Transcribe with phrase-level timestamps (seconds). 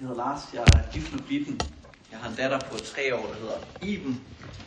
[0.00, 1.60] Jeg hedder Lars, jeg er gift med Bitten.
[2.10, 4.20] Jeg har en datter på tre år, der hedder Iben.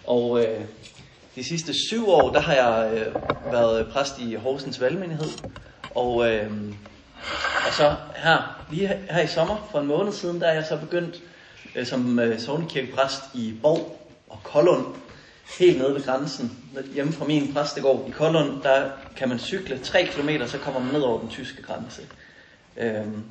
[0.08, 0.62] Og øh,
[1.36, 3.16] de sidste syv år, der har jeg øh,
[3.54, 5.30] været øh, præst i Horsens Valgmenighed.
[5.96, 6.52] Og, øh,
[7.68, 10.78] og så her, lige her i sommer, for en måned siden, der er jeg så
[10.78, 11.16] begyndt
[11.76, 14.86] øh, som øh, sovnekirkepræst i Borg og Kollund.
[15.60, 20.06] Helt nede ved grænsen, hjemme fra min præstegård i Kollund, der kan man cykle 3
[20.06, 22.02] km, så kommer man ned over den tyske grænse.
[22.80, 23.24] Øhm,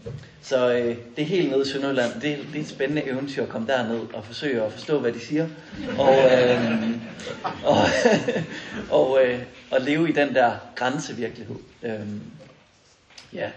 [0.43, 2.13] så øh, det er helt nede i Sønderjylland.
[2.15, 5.21] Det, det er et spændende eventyr at komme derned og forsøge at forstå, hvad de
[5.21, 5.49] siger.
[5.99, 6.91] Og, øh,
[7.65, 7.85] og,
[9.01, 9.41] og, øh,
[9.71, 11.57] og leve i den der grænsevirkelighed.
[11.83, 12.21] Øhm,
[13.33, 13.51] ja.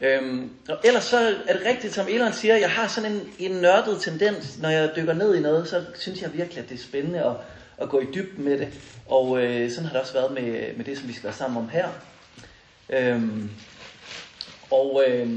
[0.00, 1.18] Øhm, og ellers så
[1.48, 4.92] er det rigtigt, som Elon siger, jeg har sådan en, en nørdet tendens, når jeg
[4.96, 7.32] dykker ned i noget, så synes jeg virkelig, at det er spændende at,
[7.82, 8.68] at gå i dybden med det.
[9.08, 11.58] Og øh, sådan har det også været med, med det, som vi skal være sammen
[11.58, 11.88] om her.
[12.90, 13.50] Øhm,
[14.72, 15.28] og, øh,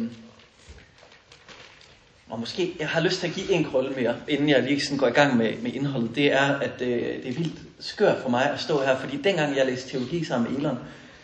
[2.30, 4.98] og måske, jeg har lyst til at give en krølle mere, inden jeg lige sådan
[4.98, 6.16] går i gang med, med indholdet.
[6.16, 9.58] Det er, at øh, det er vildt skørt for mig at stå her, fordi dengang
[9.58, 10.80] jeg læste teologi sammen med Elon,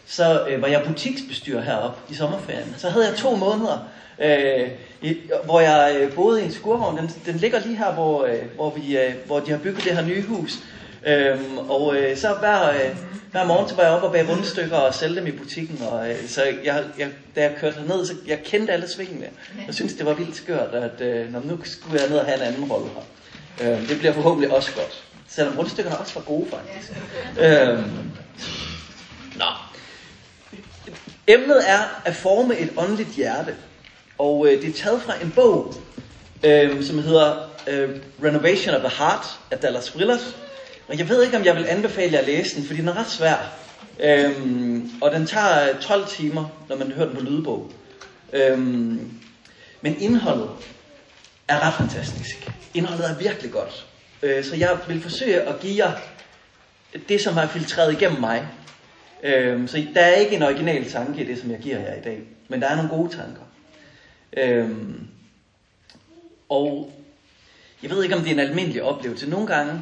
[0.05, 2.75] så øh, var jeg butiksbestyrer heroppe i sommerferien.
[2.77, 3.87] Så havde jeg to måneder,
[4.19, 4.69] øh,
[5.01, 6.97] i, hvor jeg øh, boede i en skurvogn.
[6.97, 9.91] Den, den ligger lige her, hvor, øh, hvor, vi, øh, hvor de har bygget det
[9.91, 10.59] her nye hus.
[11.07, 12.95] Øh, og øh, så hver, øh,
[13.31, 15.81] hver morgen så var jeg oppe og bag rundstykker og sælge dem i butikken.
[15.91, 19.27] Og, øh, så jeg, jeg, da jeg kørte herned, så jeg kendte alle svingene.
[19.65, 22.37] Jeg synes det var vildt skørt, at øh, når nu skulle jeg ned og have
[22.37, 23.73] en anden rolle her.
[23.73, 25.03] Øh, det bliver forhåbentlig også godt.
[25.27, 26.91] Selvom rundstykkerne også var gode faktisk.
[27.39, 27.79] Øh,
[29.37, 29.45] nå.
[31.27, 33.55] Emnet er at forme et åndeligt hjerte.
[34.17, 35.73] Og øh, det er taget fra en bog,
[36.43, 37.89] øh, som hedder øh,
[38.23, 40.35] Renovation of the Heart af Dallas Willard.
[40.91, 42.97] Og jeg ved ikke, om jeg vil anbefale jer at læse den, fordi den er
[42.97, 43.53] ret svær.
[43.99, 47.71] Øhm, og den tager 12 timer, når man hører den på lydbog.
[48.33, 49.11] Øhm,
[49.81, 50.49] men indholdet
[51.47, 52.51] er ret fantastisk.
[52.73, 53.85] Indholdet er virkelig godt.
[54.21, 55.91] Øh, så jeg vil forsøge at give jer
[57.09, 58.47] det, som har filtreret igennem mig.
[59.23, 62.01] Øhm, så der er ikke en original tanke i det, som jeg giver jer i
[62.01, 62.21] dag.
[62.47, 63.41] Men der er nogle gode tanker.
[64.37, 65.07] Øhm,
[66.49, 66.91] og
[67.83, 69.29] jeg ved ikke, om det er en almindelig oplevelse.
[69.29, 69.81] Nogle gange,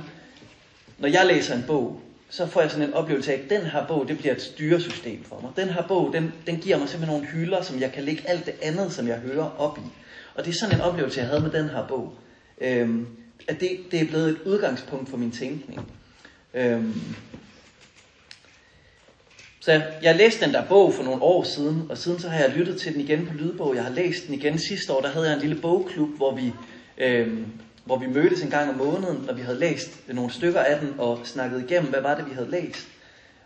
[0.99, 3.87] når jeg læser en bog, så får jeg sådan en oplevelse af, at den her
[3.87, 5.51] bog, det bliver et styresystem for mig.
[5.55, 8.45] Den her bog, den, den giver mig simpelthen nogle hylder, som jeg kan lægge alt
[8.45, 9.81] det andet, som jeg hører op i.
[10.35, 12.13] Og det er sådan en oplevelse, jeg havde med den her bog.
[12.61, 13.07] Øhm,
[13.47, 15.91] at det, det er blevet et udgangspunkt for min tænkning.
[16.53, 17.01] Øhm,
[19.59, 22.49] så jeg læste den der bog for nogle år siden, og siden så har jeg
[22.49, 23.75] lyttet til den igen på lydbog.
[23.75, 26.53] Jeg har læst den igen sidste år, der havde jeg en lille bogklub, hvor vi
[26.97, 27.45] øhm,
[27.89, 30.95] hvor vi mødtes en gang om måneden, når vi havde læst nogle stykker af den
[30.97, 32.87] og snakket igennem, hvad var det, vi havde læst.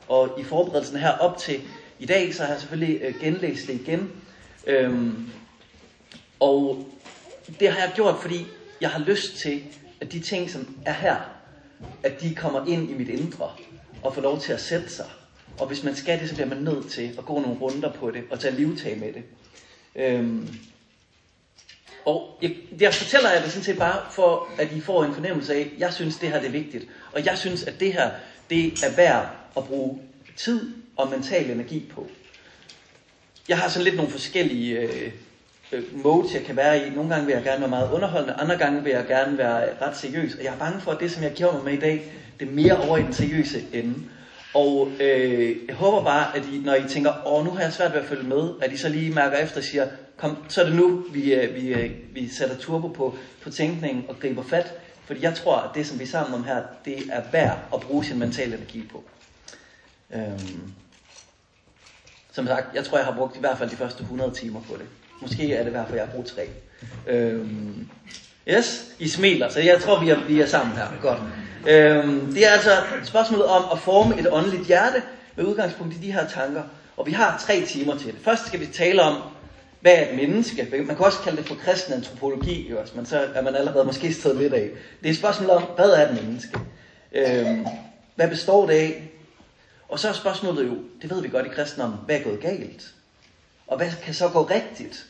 [0.08, 1.62] Og i forberedelsen her op til
[2.00, 4.12] i dag, så har jeg selvfølgelig øh, genlæst det igen.
[4.68, 5.30] Øhm,
[6.40, 6.88] og
[7.60, 8.48] det har jeg gjort, fordi
[8.82, 9.64] jeg har lyst til,
[10.02, 11.16] at de ting, som er her,
[12.04, 13.52] at de kommer ind i mit indre
[14.02, 15.06] og får lov til at sætte sig.
[15.60, 18.12] Og hvis man skal det, så bliver man nødt til at gå nogle runder på
[18.12, 19.24] det og tage livtag med det.
[19.96, 20.50] Øhm,
[22.06, 25.54] og jeg, jeg fortæller jer det sådan set bare for, at I får en fornemmelse
[25.54, 26.88] af, at jeg synes, det her det er vigtigt.
[27.12, 28.10] Og jeg synes, at det her,
[28.50, 30.00] det er værd at bruge
[30.38, 32.08] tid og mental energi på.
[33.48, 35.12] Jeg har sådan lidt nogle forskellige øh,
[35.72, 36.90] øh, modes, jeg kan være i.
[36.90, 39.98] Nogle gange vil jeg gerne være meget underholdende, andre gange vil jeg gerne være ret
[39.98, 40.36] seriøs.
[40.36, 42.48] Og jeg er bange for, at det, som jeg giver mig med i dag, det
[42.48, 43.96] er mere over i den seriøse ende.
[44.54, 47.94] Og øh, jeg håber bare, at I, når I tænker, åh, nu har jeg svært
[47.94, 49.88] ved at følge med, at I så lige mærker efter og siger,
[50.18, 54.06] kom, så er det nu, vi, øh, vi, øh, vi sætter turbo på, på tænkningen
[54.10, 54.74] og griber fat.
[55.06, 57.80] Fordi jeg tror, at det, som vi er sammen om her, det er værd at
[57.80, 59.04] bruge sin mentale energi på.
[60.16, 60.74] Øhm.
[62.32, 64.74] Som sagt, jeg tror, jeg har brugt i hvert fald de første 100 timer på
[64.78, 64.86] det.
[65.22, 66.50] Måske er det i hvert fald, jeg har brugt tre.
[67.08, 67.88] Øhm.
[68.48, 70.88] Yes, I smiler, så jeg tror, vi er, vi er sammen her.
[71.02, 71.20] Godt.
[71.68, 72.72] Øhm, det er altså
[73.04, 75.02] spørgsmålet om at forme et åndeligt hjerte
[75.36, 76.64] med udgangspunkt i de her tanker.
[76.98, 78.16] Og vi har tre timer til det.
[78.24, 79.22] Først skal vi tale om,
[79.84, 80.68] hvad er et menneske?
[80.72, 84.14] Man kan også kalde det for kristen antropologi, jo, men så er man allerede måske
[84.14, 84.70] stedet lidt af.
[85.00, 86.60] Det er et spørgsmål om, hvad er et menneske?
[87.12, 87.66] Øhm,
[88.16, 89.10] hvad består det af?
[89.90, 92.94] Og så er spørgsmålet jo, det ved vi godt i kristendom, hvad er gået galt?
[93.68, 95.06] Og hvad kan så gå rigtigt?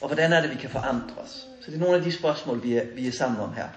[0.00, 1.46] Og hvordan er det, vi kan forandre os?
[1.60, 3.68] Så det er nogle af de spørgsmål, vi er, vi er sammen om her.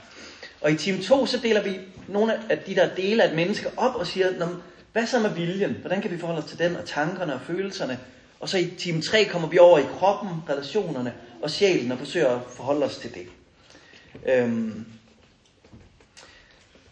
[0.62, 3.70] Og i time 2, så deler vi nogle af de der dele af et menneske
[3.78, 4.48] op og siger,
[4.94, 5.72] hvad så med viljen?
[5.72, 8.00] Hvordan kan vi forholde os til den, og tankerne og følelserne?
[8.40, 12.30] Og så i time 3 kommer vi over i kroppen, relationerne og sjælen og forsøger
[12.30, 13.28] at forholde os til det.
[14.26, 14.86] Øhm.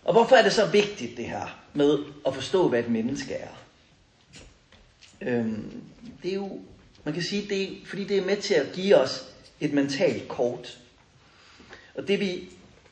[0.03, 1.97] Og hvorfor er det så vigtigt det her med
[2.27, 3.49] at forstå, hvad et menneske er?
[5.21, 5.81] Øhm.
[6.23, 6.59] Det er jo,
[7.03, 9.25] man kan sige, det er, fordi det er med til at give os
[9.59, 10.79] et mentalt kort.
[11.95, 12.49] Og det vi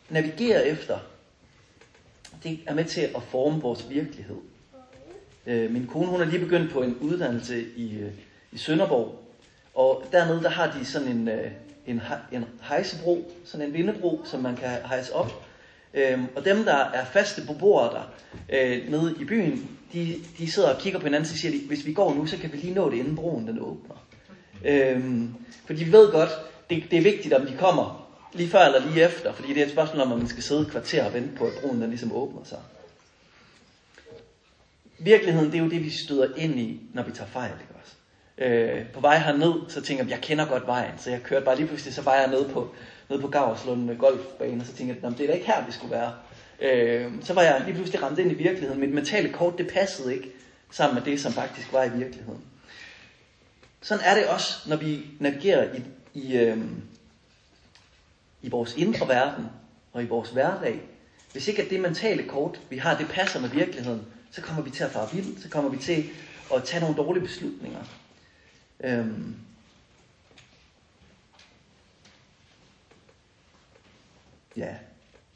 [0.09, 0.99] navigerer efter,
[2.43, 4.37] det er med til at forme vores virkelighed.
[5.45, 8.11] Øh, min kone, hun er lige begyndt på en uddannelse i, øh,
[8.51, 9.19] i Sønderborg,
[9.75, 11.51] og dernede, der har de sådan en, øh,
[11.87, 12.01] en,
[12.31, 15.45] en hejsebro, sådan en vindebro, som man kan hejse op.
[15.93, 18.03] Øhm, og dem, der er faste beboere der
[18.49, 21.85] øh, nede i byen, de, de sidder og kigger på hinanden, og siger de, hvis
[21.85, 24.05] vi går nu, så kan vi lige nå det, inden broen den åbner.
[24.65, 26.29] Øhm, for de ved godt,
[26.69, 29.65] det, det er vigtigt, om de kommer lige før eller lige efter, fordi det er
[29.65, 31.89] et spørgsmål om, at man skal sidde et kvarter og vente på, at broen den
[31.89, 32.59] ligesom åbner sig.
[34.99, 37.51] Virkeligheden, det er jo det, vi støder ind i, når vi tager fejl.
[37.61, 37.95] Ikke også?
[38.37, 41.55] Øh, på vej herned, så tænker jeg, jeg kender godt vejen, så jeg kørte bare
[41.55, 42.75] lige pludselig, så var jeg nede på,
[43.09, 45.65] nede på Gavslund med øh, golfbanen, og så tænkte jeg, det er da ikke her,
[45.65, 46.13] vi skulle være.
[46.61, 48.79] Øh, så var jeg lige pludselig ramt ind i virkeligheden.
[48.79, 50.31] Mit mentale kort, det passede ikke
[50.71, 52.43] sammen med det, som faktisk var i virkeligheden.
[53.81, 55.83] Sådan er det også, når vi navigerer i,
[56.13, 56.57] i, øh,
[58.41, 59.45] i vores indre verden
[59.93, 60.81] og i vores hverdag.
[61.31, 64.69] Hvis ikke at det mentale kort, vi har, det passer med virkeligheden, så kommer vi
[64.69, 66.09] til at fare vild, så kommer vi til
[66.55, 67.79] at tage nogle dårlige beslutninger.
[68.83, 69.35] Øhm.
[74.57, 74.75] Ja,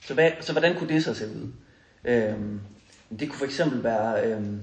[0.02, 1.52] så, hvad, så hvordan kunne det så se ud?
[2.04, 2.62] Øhm.
[3.20, 4.62] Det kunne for eksempel være, øhm,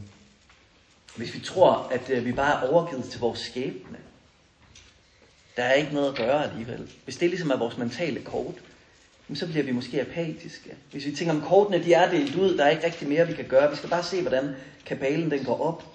[1.17, 3.99] hvis vi tror, at øh, vi bare er overgivet til vores skæbne.
[5.56, 6.90] Der er ikke noget at gøre alligevel.
[7.05, 8.55] Hvis det ligesom er vores mentale kort,
[9.34, 10.76] så bliver vi måske apatiske.
[10.90, 13.32] Hvis vi tænker, om kortene de er delt ud, der er ikke rigtig mere, vi
[13.32, 13.70] kan gøre.
[13.70, 14.55] Vi skal bare se, hvordan
[14.87, 15.92] kabalen den går op.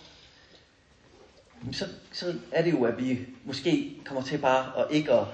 [1.71, 5.25] Så, så er det jo, at vi måske kommer til bare at ikke at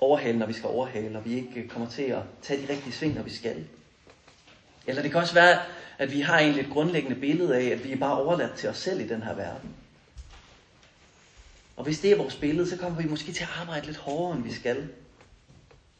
[0.00, 3.14] overhale, når vi skal overhale, og vi ikke kommer til at tage de rigtige sving,
[3.14, 3.66] når vi skal.
[4.86, 5.58] Eller det kan også være,
[5.98, 8.78] at vi har en lidt grundlæggende billede af, at vi er bare overladt til os
[8.78, 9.70] selv i den her verden.
[11.76, 14.36] Og hvis det er vores billede, så kommer vi måske til at arbejde lidt hårdere,
[14.36, 14.88] end vi skal.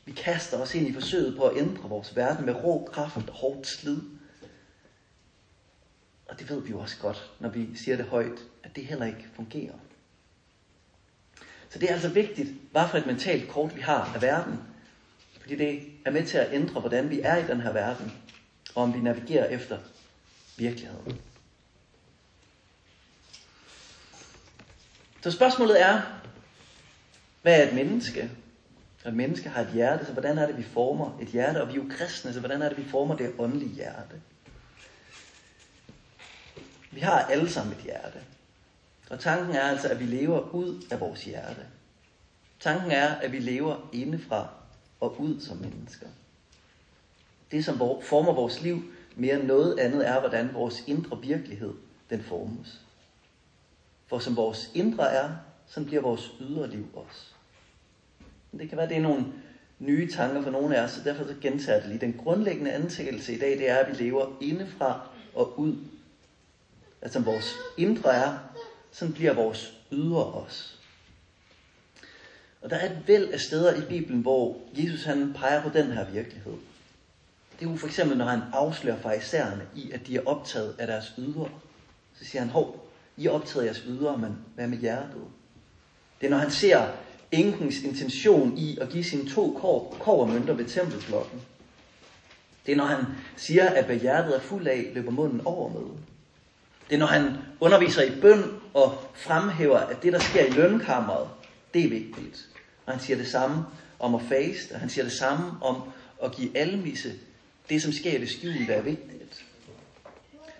[0.04, 3.34] Vi kaster os ind i forsøget på at ændre vores verden med rå kraft og
[3.34, 4.00] hårdt slid.
[6.26, 8.38] Og det ved vi jo også godt, når vi siger det højt,
[8.74, 9.74] at det heller ikke fungerer.
[11.70, 14.60] Så det er altså vigtigt, hvad for et mentalt kort vi har af verden.
[15.40, 18.12] Fordi det er med til at ændre, hvordan vi er i den her verden,
[18.74, 19.78] og om vi navigerer efter
[20.56, 21.20] virkeligheden.
[25.22, 26.02] Så spørgsmålet er,
[27.42, 28.30] hvad er et menneske?
[29.04, 31.62] Og et menneske har et hjerte, så hvordan er det, vi former et hjerte?
[31.62, 34.20] Og vi er jo kristne, så hvordan er det, vi former det åndelige hjerte?
[36.90, 38.18] Vi har alle sammen et hjerte.
[39.10, 41.66] Og tanken er altså, at vi lever ud af vores hjerte.
[42.60, 44.48] Tanken er, at vi lever indefra
[45.00, 46.06] og ud som mennesker.
[47.50, 48.82] Det, som former vores liv
[49.16, 51.74] mere end noget andet, er, hvordan vores indre virkelighed
[52.10, 52.80] den formes.
[54.06, 55.30] For som vores indre er,
[55.66, 57.26] så bliver vores ydre liv også.
[58.58, 59.24] Det kan være, det er nogle
[59.78, 62.00] nye tanker for nogle af os, så derfor så gentager jeg det lige.
[62.00, 65.76] Den grundlæggende antagelse i dag, det er, at vi lever indefra og ud.
[67.00, 68.38] At som vores indre er,
[68.94, 70.64] sådan bliver vores ydre også.
[72.62, 75.86] Og der er et væld af steder i Bibelen, hvor Jesus han peger på den
[75.92, 76.52] her virkelighed.
[77.60, 80.86] Det er jo for eksempel, når han afslører farisæerne i, at de er optaget af
[80.86, 81.48] deres ydre.
[82.18, 85.24] Så siger han, hov, I er optaget af jeres ydre, men hvad med hjertet?
[86.20, 86.86] Det er, når han ser
[87.32, 89.58] enkens intention i at give sine to
[90.00, 91.40] kov og mønter ved tempelklokken.
[92.66, 93.04] Det er, når han
[93.36, 96.13] siger, at hvad hjertet er fuld af, løber munden over med.
[96.88, 101.28] Det er, når han underviser i bøn og fremhæver, at det, der sker i lønkammeret,
[101.74, 102.48] det er vigtigt.
[102.86, 103.64] Og han siger det samme
[103.98, 105.82] om at faste, og han siger det samme om
[106.22, 107.12] at give almisse.
[107.68, 109.44] Det, som sker i det skjulte, er vigtigt.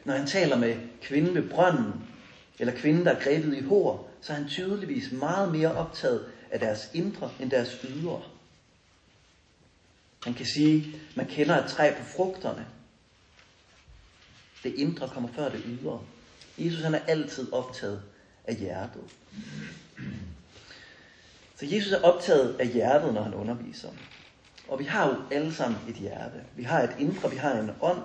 [0.05, 1.93] Når han taler med kvinden ved brønden,
[2.59, 6.59] eller kvinden, der er grebet i hår, så er han tydeligvis meget mere optaget af
[6.61, 8.23] deres indre end deres ydre.
[10.27, 12.67] Man kan sige, man kender et træ på frugterne.
[14.63, 16.01] Det indre kommer før det ydre.
[16.59, 18.03] Jesus han er altid optaget
[18.45, 19.03] af hjertet.
[21.57, 23.89] Så Jesus er optaget af hjertet, når han underviser.
[24.69, 26.45] Og vi har jo alle sammen et hjerte.
[26.57, 28.03] Vi har et indre, vi har en ånd.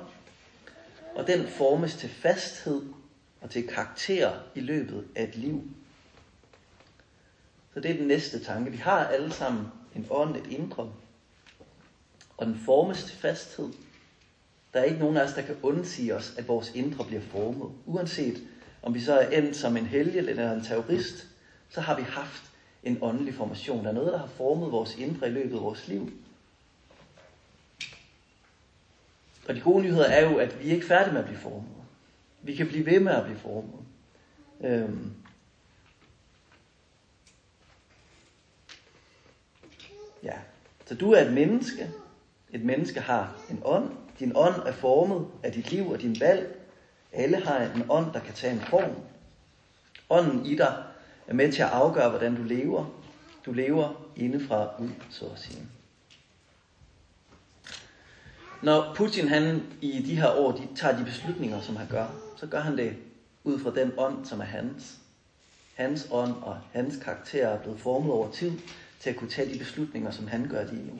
[1.16, 2.82] Og den formes til fasthed
[3.42, 5.64] og til karakter i løbet af et liv.
[7.74, 8.72] Så det er den næste tanke.
[8.72, 10.92] Vi har alle sammen en ånd, et indre.
[12.38, 13.70] Og den formes til fasthed.
[14.74, 17.72] Der er ikke nogen af os, der kan undsige os, at vores indre bliver formet.
[17.86, 18.44] Uanset
[18.82, 21.28] om vi så er endt som en helge eller en terrorist,
[21.70, 22.44] så har vi haft
[22.84, 23.84] en åndelig formation.
[23.84, 26.12] Der er noget, der har formet vores indre i løbet af vores liv.
[29.48, 31.70] Og de gode nyheder er jo, at vi er ikke færdige med at blive formet.
[32.42, 33.80] Vi kan blive ved med at blive formet.
[34.62, 35.14] Øhm,
[40.24, 40.38] Ja.
[40.86, 41.92] Så du er et menneske,
[42.52, 43.99] Et menneske har en ånd.
[44.20, 46.60] Din ånd er formet af dit liv og din valg.
[47.14, 48.96] Alle har en ånd, der kan tage en form.
[50.10, 50.84] Ånden i dig
[51.28, 52.86] er med til at afgøre, hvordan du lever.
[53.46, 55.68] Du lever indefra ud, så at sige.
[58.64, 62.08] Når Putin han i de her år de tager de beslutninger, som han gør,
[62.38, 62.96] så gør han det
[63.44, 64.98] ud fra den ånd, som er hans.
[65.76, 68.52] Hans ånd og hans karakter er blevet formet over tid
[69.00, 71.00] til at kunne tage de beslutninger, som han gør lige nu.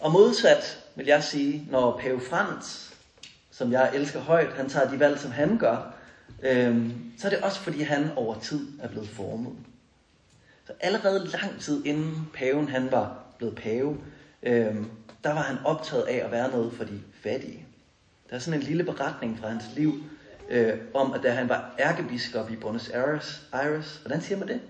[0.00, 2.94] Og modsat vil jeg sige, når Pave Frans,
[3.50, 5.94] som jeg elsker højt, han tager de valg, som han gør,
[6.42, 9.52] øhm, så er det også fordi han over tid er blevet formet.
[10.66, 13.98] Så allerede lang tid inden paven han var blevet pave,
[14.42, 14.90] øhm,
[15.24, 17.66] der var han optaget af at være noget for de fattige.
[18.30, 20.04] Der er sådan en lille beretning fra hans liv,
[20.48, 24.60] øh, om at da han var ærkebiskop i Buenos Aires, Aires hvordan siger man det?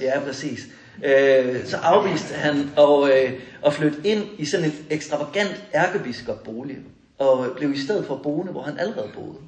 [0.00, 0.60] Ja, præcis.
[1.04, 6.78] Øh, så afviste han at, øh, at flytte ind i sådan en ekstravagant ærkebiskopbolig,
[7.18, 9.38] og blev i stedet for boende, hvor han allerede boede.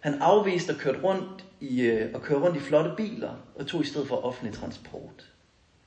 [0.00, 3.82] Han afviste at køre rundt i, øh, at køre rundt i flotte biler, og tog
[3.82, 5.32] i stedet for offentlig transport.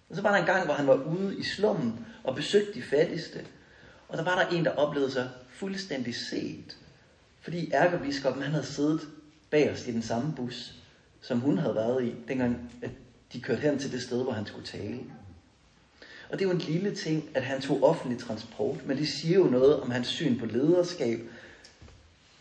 [0.10, 2.82] Og så var der en gang, hvor han var ude i slummen og besøgte de
[2.82, 3.39] fattigste.
[4.10, 6.77] Og der var der en, der oplevede sig fuldstændig set.
[7.41, 9.01] Fordi ærkebiskoppen, han havde siddet
[9.50, 10.74] bag os i den samme bus,
[11.22, 12.89] som hun havde været i, dengang at
[13.36, 15.00] de kørte hen til det sted, hvor han skulle tale.
[16.30, 19.36] Og det er jo en lille ting, at han tog offentlig transport, men det siger
[19.36, 21.20] jo noget om hans syn på lederskab.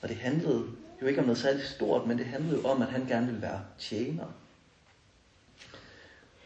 [0.02, 0.64] Og det handlede
[1.02, 3.42] jo ikke om noget særligt stort, men det handlede jo om, at han gerne ville
[3.42, 4.24] være tjener.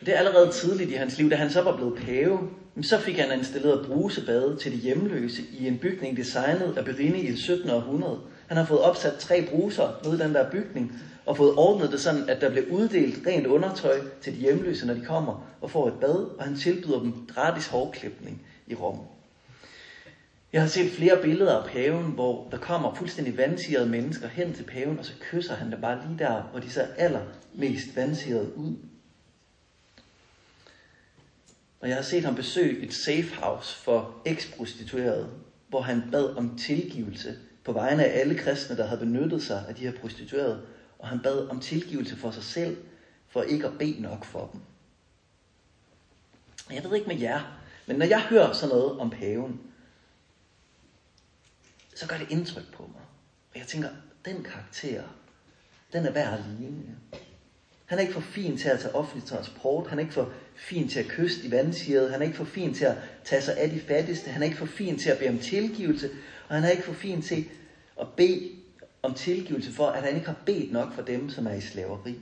[0.01, 2.51] Det er allerede tidligt i hans liv, da han så var blevet pave,
[2.83, 7.37] så fik han installeret brusebade til de hjemløse i en bygning designet af Berini i
[7.37, 7.71] 17.
[7.71, 8.21] århundrede.
[8.47, 12.01] Han har fået opsat tre bruser nede i den der bygning, og fået ordnet det
[12.01, 15.89] sådan, at der bliver uddelt rent undertøj til de hjemløse, når de kommer og får
[15.89, 19.01] et bad, og han tilbyder dem gratis hårklipning i Rom.
[20.53, 24.63] Jeg har set flere billeder af paven, hvor der kommer fuldstændig vandsirede mennesker hen til
[24.63, 28.75] paven, og så kysser han dem bare lige der, hvor de ser allermest vandsirede ud.
[31.81, 35.29] Og jeg har set ham besøge et safe house for eksprostituerede,
[35.69, 39.75] hvor han bad om tilgivelse på vegne af alle kristne, der havde benyttet sig af
[39.75, 40.59] de her prostituerede,
[40.99, 42.77] og han bad om tilgivelse for sig selv,
[43.29, 44.61] for ikke at bede nok for dem.
[46.77, 49.61] Jeg ved ikke med jer, men når jeg hører sådan noget om paven,
[51.95, 53.03] så gør det indtryk på mig.
[53.53, 53.89] Og jeg tænker,
[54.25, 55.03] den karakter,
[55.93, 56.97] den er værd at ligne.
[57.87, 59.87] Han er ikke for fin til at tage offentlig transport.
[59.87, 62.11] Han er ikke for fin til at kysse de vandsirede.
[62.11, 64.31] Han er ikke for fin til at tage sig af de fattigste.
[64.31, 66.11] Han er ikke for fin til at bede om tilgivelse.
[66.49, 67.49] Og han er ikke for fin til
[68.01, 68.58] at bede
[69.03, 72.19] om tilgivelse for, at han ikke har bedt nok for dem, som er i slaveri.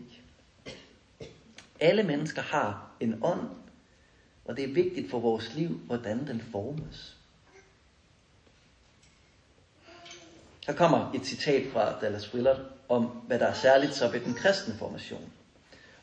[1.80, 3.49] Alle mennesker har en ånd,
[4.45, 7.16] og det er vigtigt for vores liv, hvordan den formes.
[10.66, 14.35] Her kommer et citat fra Dallas Willard om, hvad der er særligt så ved den
[14.35, 15.30] kristne formation.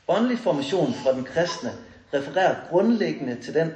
[0.07, 1.75] Åndelig formation fra den kristne
[2.13, 3.71] refererer grundlæggende til den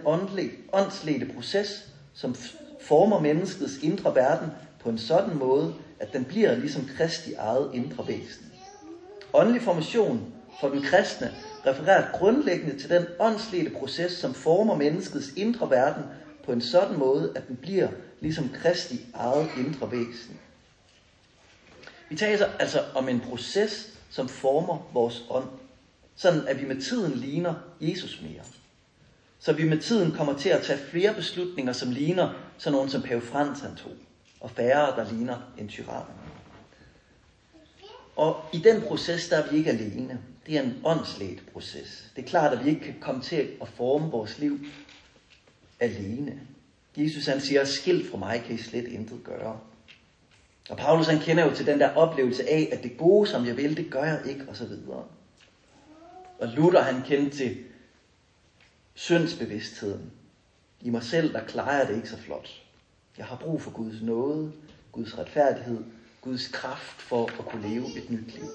[0.74, 2.36] åndsledte proces, som
[2.82, 8.08] former menneskets indre verden på en sådan måde, at den bliver ligesom Kristi eget indre
[8.08, 8.52] væsen.
[9.34, 11.32] Åndelig formation for den kristne
[11.66, 16.04] refererer grundlæggende til den åndsledte proces, som former menneskets indre verden
[16.46, 17.90] på en sådan måde, at den bliver
[18.20, 20.40] ligesom Kristi eget indre væsen.
[22.10, 25.50] Vi taler altså om en proces, som former vores ånd
[26.18, 28.44] sådan at vi med tiden ligner Jesus mere.
[29.40, 33.02] Så vi med tiden kommer til at tage flere beslutninger, som ligner sådan nogen som
[33.02, 33.96] Pave Frans han tog,
[34.40, 36.06] og færre, der ligner en tyran.
[38.16, 40.20] Og i den proces, der er vi ikke alene.
[40.46, 42.12] Det er en åndslægt proces.
[42.16, 44.60] Det er klart, at vi ikke kan komme til at forme vores liv
[45.80, 46.40] alene.
[46.98, 49.60] Jesus han siger, skilt fra mig kan I slet intet gøre.
[50.70, 53.58] Og Paulus han kender jo til den der oplevelse af, at det gode, som jeg
[53.58, 54.72] vil, det gør jeg ikke, osv.
[56.40, 57.58] Og Luther han kendte til
[58.94, 60.12] syndsbevidstheden.
[60.82, 62.67] I mig selv, der klarer jeg det ikke så flot.
[63.18, 64.52] Jeg har brug for Guds nåde,
[64.92, 65.84] Guds retfærdighed,
[66.22, 68.50] Guds kraft for at kunne leve et nyt liv.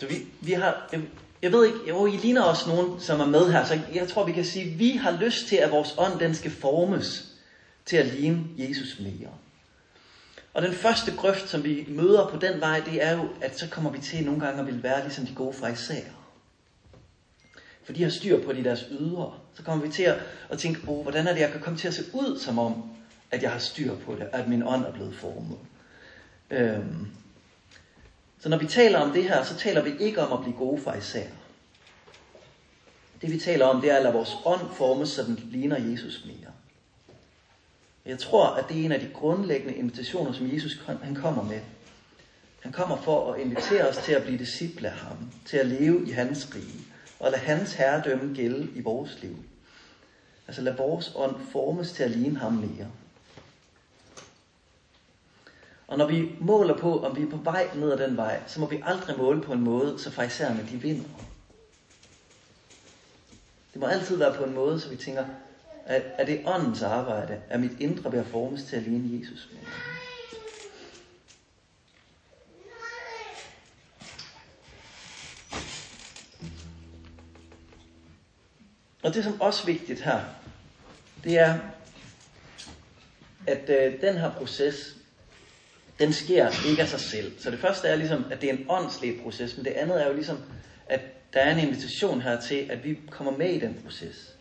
[0.00, 1.02] Så vi, vi har, jeg,
[1.42, 4.24] jeg ved ikke, jo, I ligner også nogen, som er med her, så jeg tror,
[4.24, 7.34] vi kan sige, at vi har lyst til, at vores ånd, den skal formes
[7.84, 9.30] til at ligne Jesus mere.
[10.54, 13.68] Og den første grøft, som vi møder på den vej, det er jo, at så
[13.68, 16.02] kommer vi til nogle gange at vil være ligesom de gode fra især.
[17.84, 19.32] For de har styr på de deres ydre.
[19.54, 20.16] Så kommer vi til at,
[20.50, 22.82] at tænke, oh, hvordan er det, jeg kan komme til at se ud, som om,
[23.30, 25.58] at jeg har styr på det, at min ånd er blevet formet.
[26.50, 27.08] Øhm.
[28.40, 30.82] Så når vi taler om det her, så taler vi ikke om at blive gode
[30.82, 31.26] fra især.
[33.22, 36.24] Det vi taler om, det er at lade vores ånd formes, så den ligner Jesus
[36.26, 36.52] mere.
[38.06, 41.60] Jeg tror, at det er en af de grundlæggende invitationer, som Jesus han kommer med.
[42.60, 46.08] Han kommer for at invitere os til at blive disciple af ham, til at leve
[46.08, 46.83] i hans rige,
[47.24, 49.36] og lad hans herredømme gælde i vores liv.
[50.46, 52.90] Altså lad vores ånd formes til at ligne ham mere.
[55.86, 58.60] Og når vi måler på, om vi er på vej ned ad den vej, så
[58.60, 61.08] må vi aldrig måle på en måde, så farisæerne de vinder.
[63.72, 65.24] Det må altid være på en måde, så vi tænker,
[65.86, 67.40] at er det åndens arbejde?
[67.48, 69.48] Er mit indre ved at formes til at ligne Jesus?
[79.04, 80.20] Og det som også er vigtigt her,
[81.24, 81.58] det er,
[83.46, 84.96] at øh, den her proces,
[85.98, 87.32] den sker ikke af sig selv.
[87.38, 90.08] Så det første er ligesom, at det er en åndslig proces, men det andet er
[90.08, 90.38] jo ligesom,
[90.88, 91.00] at
[91.32, 94.34] der er en invitation her til, at vi kommer med i den proces.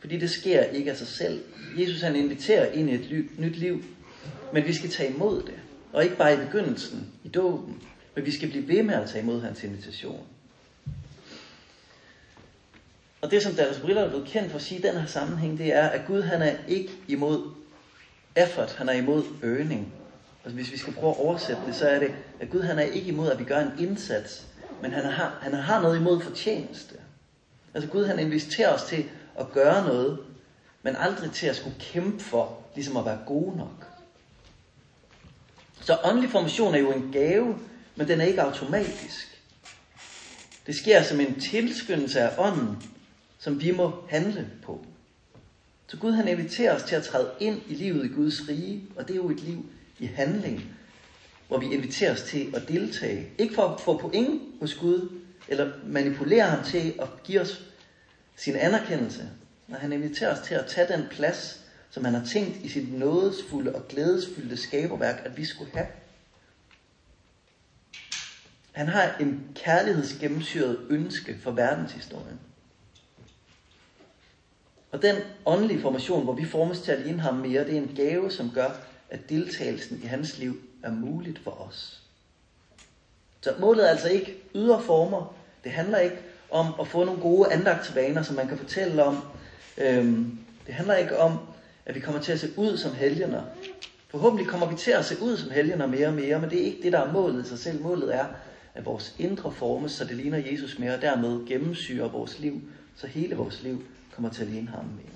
[0.00, 1.44] Fordi det sker ikke af sig selv.
[1.78, 3.84] Jesus han inviterer ind i et nyt liv,
[4.52, 5.54] men vi skal tage imod det.
[5.92, 7.82] Og ikke bare i begyndelsen, i dåben,
[8.14, 10.26] men vi skal blive ved med at tage imod hans invitation.
[13.22, 15.58] Og det, som Dallas Briller er blevet kendt for at sige i den her sammenhæng,
[15.58, 17.54] det er, at Gud han er ikke imod
[18.36, 19.92] effort, han er imod øgning.
[20.44, 22.82] Altså hvis vi skal prøve at oversætte det, så er det, at Gud han er
[22.82, 24.46] ikke imod, at vi gør en indsats,
[24.82, 26.94] men han har, han har noget imod fortjeneste.
[27.74, 29.04] Altså Gud han inviterer os til
[29.38, 30.18] at gøre noget,
[30.82, 33.86] men aldrig til at skulle kæmpe for, ligesom at være gode nok.
[35.80, 37.58] Så åndelig formation er jo en gave,
[37.96, 39.42] men den er ikke automatisk.
[40.66, 42.76] Det sker som en tilskyndelse af ånden,
[43.42, 44.86] som vi må handle på.
[45.86, 49.08] Så Gud han inviterer os til at træde ind i livet i Guds rige, og
[49.08, 49.66] det er jo et liv
[49.98, 50.60] i handling,
[51.48, 53.28] hvor vi inviteres til at deltage.
[53.38, 55.06] Ikke for at få point hos Gud,
[55.48, 57.62] eller manipulere ham til at give os
[58.36, 59.30] sin anerkendelse,
[59.68, 62.92] når han inviterer os til at tage den plads, som han har tænkt i sit
[62.92, 65.86] nådesfulde og glædesfulde skaberværk, at vi skulle have.
[68.72, 72.38] Han har en kærlighedsgennemsyret ønske for verdenshistorien.
[74.92, 77.92] Og den åndelige formation, hvor vi formes til at ligne ham mere, det er en
[77.96, 78.70] gave, som gør,
[79.10, 82.02] at deltagelsen i hans liv er muligt for os.
[83.40, 85.34] Så målet er altså ikke ydre former.
[85.64, 86.16] Det handler ikke
[86.50, 89.18] om at få nogle gode andagtsvaner, som man kan fortælle om.
[89.78, 91.38] Øhm, det handler ikke om,
[91.86, 93.42] at vi kommer til at se ud som helgener.
[94.08, 96.64] Forhåbentlig kommer vi til at se ud som helgener mere og mere, men det er
[96.64, 97.82] ikke det, der er målet i sig selv.
[97.82, 98.26] Målet er,
[98.74, 102.60] at vores indre formes, så det ligner Jesus mere, og dermed gennemsyrer vores liv,
[102.96, 103.82] så hele vores liv
[104.14, 105.12] kommer til at ligne ham mere.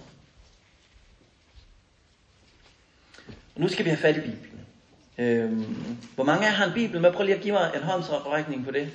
[3.55, 4.61] Og nu skal vi have fat i Bibelen.
[5.19, 7.13] Øhm, hvor mange af jer har en Bibel med?
[7.13, 8.89] Prøv lige at give mig en håndsoprækning på det.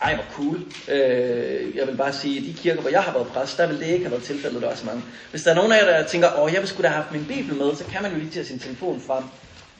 [0.00, 0.56] Ej, hvor cool.
[0.88, 3.80] Øh, jeg vil bare sige, at de kirker, hvor jeg har været præst, der vil
[3.80, 5.02] det ikke have været tilfældet, der er så mange.
[5.30, 7.14] Hvis der er nogen af jer, der tænker, åh, jeg vil skulle da have haft
[7.14, 9.24] min Bibel med, så kan man jo lige tage sin telefon frem.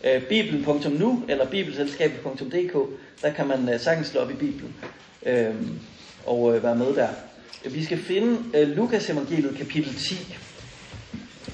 [0.05, 2.77] Øh, Bibelen.nu eller bibelselskabet.dk,
[3.23, 4.75] der kan man øh, sagtens slå op i Bibelen
[5.27, 5.55] øh,
[6.27, 7.09] og øh, være med der.
[7.65, 10.37] Vi skal finde øh, Lukas evangeliet kapitel 10.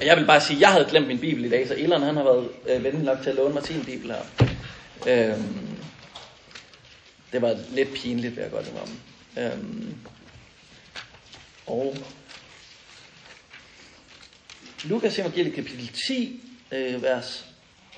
[0.00, 2.02] Og jeg vil bare sige, at jeg havde glemt min bibel i dag, så Elon
[2.02, 4.22] han har været øh, venlig nok til at låne mig sin bibel her.
[5.06, 5.76] Øhm,
[7.32, 8.94] det var lidt pinligt, vil jeg godt indrømme.
[9.38, 9.94] Øhm,
[11.66, 11.96] og
[14.84, 16.40] Lukas evangeliet kapitel 10,
[16.72, 17.46] øh, vers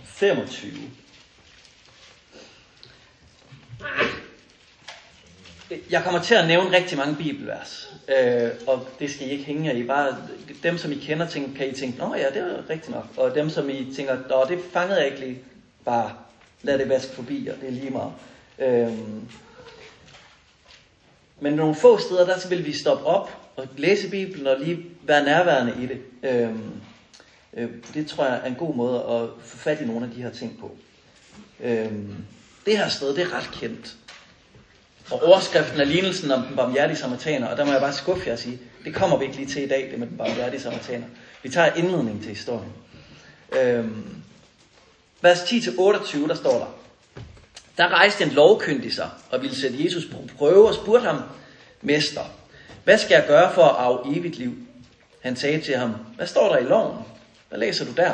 [0.05, 0.73] 25.
[5.91, 9.69] Jeg kommer til at nævne rigtig mange bibelvers, øh, og det skal I ikke hænge
[9.69, 9.83] jer i.
[9.83, 10.17] Bare
[10.63, 13.07] dem, som I kender, tænker, kan I tænke, nå ja, det er rigtigt nok.
[13.17, 15.39] Og dem, som I tænker, nå, det fangede jeg ikke lige,
[15.85, 16.13] bare
[16.63, 18.13] lad det vaske forbi, og det er lige meget.
[18.59, 18.99] Øh,
[21.41, 25.25] men nogle få steder, der vil vi stoppe op og læse Bibelen og lige være
[25.25, 26.01] nærværende i det.
[26.23, 26.51] Øh,
[27.55, 30.23] øh, det tror jeg er en god måde at få fat i nogle af de
[30.23, 30.77] her ting på.
[31.61, 31.93] Øh,
[32.67, 33.97] det her sted, det er ret kendt.
[35.13, 38.33] Og overskriften er lignelsen om den barmhjertige samaritaner, og der må jeg bare skuffe jer
[38.33, 41.07] og sige, det kommer vi ikke lige til i dag, det med den barmhjertige samaritaner.
[41.43, 42.73] Vi tager indledning til historien.
[43.53, 44.05] Øhm,
[45.23, 46.67] vers 10-28, der står der,
[47.79, 51.23] der rejste en lovkyndig sig og ville sætte Jesus på prøve og spurgte ham,
[51.83, 52.25] Mester,
[52.85, 54.55] hvad skal jeg gøre for at arve evigt liv?
[55.21, 56.99] Han sagde til ham, hvad står der i loven?
[57.49, 58.13] Hvad læser du der?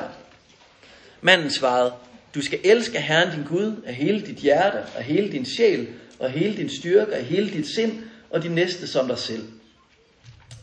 [1.20, 1.92] Manden svarede,
[2.34, 6.30] du skal elske Herren din Gud af hele dit hjerte, og hele din sjæl, og
[6.30, 9.48] hele din styrke, og hele dit sind, og din næste som dig selv.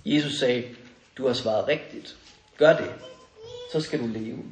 [0.05, 0.63] Jesus sagde,
[1.17, 2.15] du har svaret rigtigt.
[2.57, 2.91] Gør det,
[3.71, 4.43] så skal du leve.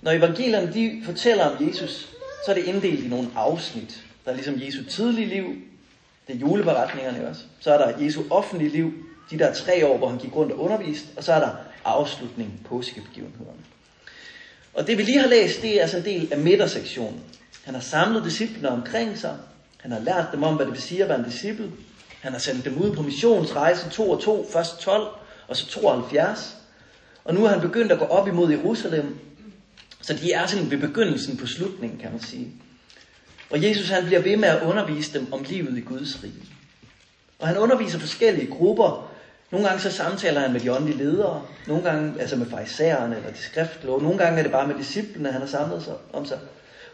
[0.00, 2.08] Når evangelierne de fortæller om Jesus,
[2.44, 4.04] så er det inddelt i nogle afsnit.
[4.24, 5.56] Der er ligesom Jesu tidlige liv,
[6.26, 7.42] Det er juleberetningerne også.
[7.60, 8.92] Så er der Jesu offentlige liv,
[9.30, 11.50] de der tre år, hvor han gik rundt og underviste, og så er der
[11.84, 13.58] afslutning på påskebegivenhederne.
[14.74, 17.20] Og det vi lige har læst, det er altså en del af midtersektionen.
[17.66, 19.36] Han har samlet disciplene omkring sig.
[19.80, 21.70] Han har lært dem om, hvad det vil sige at være en disciple.
[22.20, 25.08] Han har sendt dem ud på missionsrejse 2 og 2, først 12
[25.48, 26.56] og så 72.
[27.24, 29.18] Og nu er han begyndt at gå op imod Jerusalem.
[30.00, 32.52] Så de er sådan ved begyndelsen på slutningen, kan man sige.
[33.50, 36.44] Og Jesus han bliver ved med at undervise dem om livet i Guds rige.
[37.38, 39.10] Og han underviser forskellige grupper.
[39.50, 41.42] Nogle gange så samtaler han med de åndelige ledere.
[41.66, 44.02] Nogle gange altså med farisæerne eller de skriftlåge.
[44.02, 46.38] Nogle gange er det bare med disciplene, han har samlet sig om sig.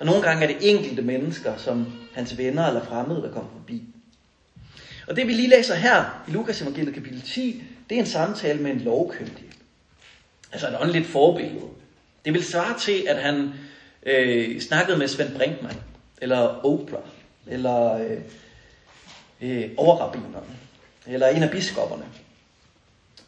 [0.00, 3.83] Og nogle gange er det enkelte mennesker, som hans venner eller fremmede, der kommer forbi.
[5.09, 8.62] Og det vi lige læser her i Lukas evangeliet kapitel 10, det er en samtale
[8.62, 9.50] med en lovkyndig.
[10.52, 11.66] Altså et åndeligt forbillede.
[12.24, 13.52] Det vil svare til, at han
[14.02, 15.76] øh, snakkede med Svend Brinkmann,
[16.22, 17.02] eller Oprah,
[17.46, 18.18] eller øh,
[19.40, 20.44] øh, overrabineren,
[21.07, 22.05] eller en af biskopperne.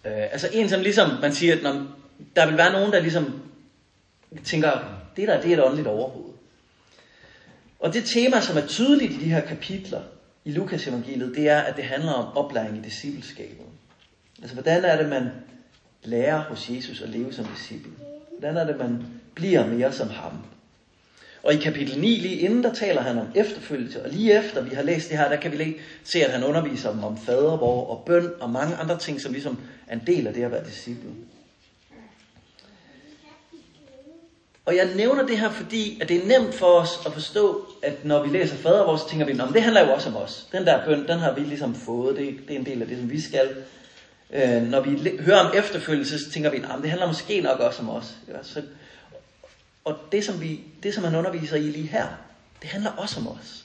[0.05, 1.87] Øh, altså en, som ligesom, man siger, at når,
[2.37, 3.43] der vil være nogen, der ligesom
[4.45, 4.71] tænker,
[5.17, 6.34] det der, det er et åndeligt overhoved.
[7.79, 10.01] Og det tema, som er tydeligt i de her kapitler
[10.45, 13.67] i Lukas evangeliet, det er, at det handler om oplæring i discipleskabet.
[14.39, 15.29] Altså, hvordan er det, man
[16.05, 17.93] lærer hos Jesus at leve som disciple?
[18.39, 19.03] Hvordan er det, man
[19.35, 20.33] bliver mere som ham?
[21.43, 24.03] Og i kapitel 9, lige inden, der taler han om efterfølgelse.
[24.03, 26.45] Og lige efter vi har læst det her, der kan vi lige se, at han
[26.45, 30.27] underviser dem om fadervor og bøn og mange andre ting, som ligesom er en del
[30.27, 31.11] af det at være disciple.
[34.67, 38.05] Og jeg nævner det her, fordi at det er nemt for os at forstå, at
[38.05, 40.49] når vi læser fadervor, så tænker vi, at det handler jo også om os.
[40.53, 42.17] Den der bøn, den har vi ligesom fået.
[42.17, 43.57] Det, det er en del af det, som vi skal.
[44.33, 47.83] Øh, når vi hører om efterfølgelse, så tænker vi, at det handler måske nok også
[47.83, 48.15] om os.
[48.29, 48.63] Ja, så,
[49.85, 52.07] og det som, vi, det, som han underviser i lige her,
[52.63, 53.65] det handler også om os.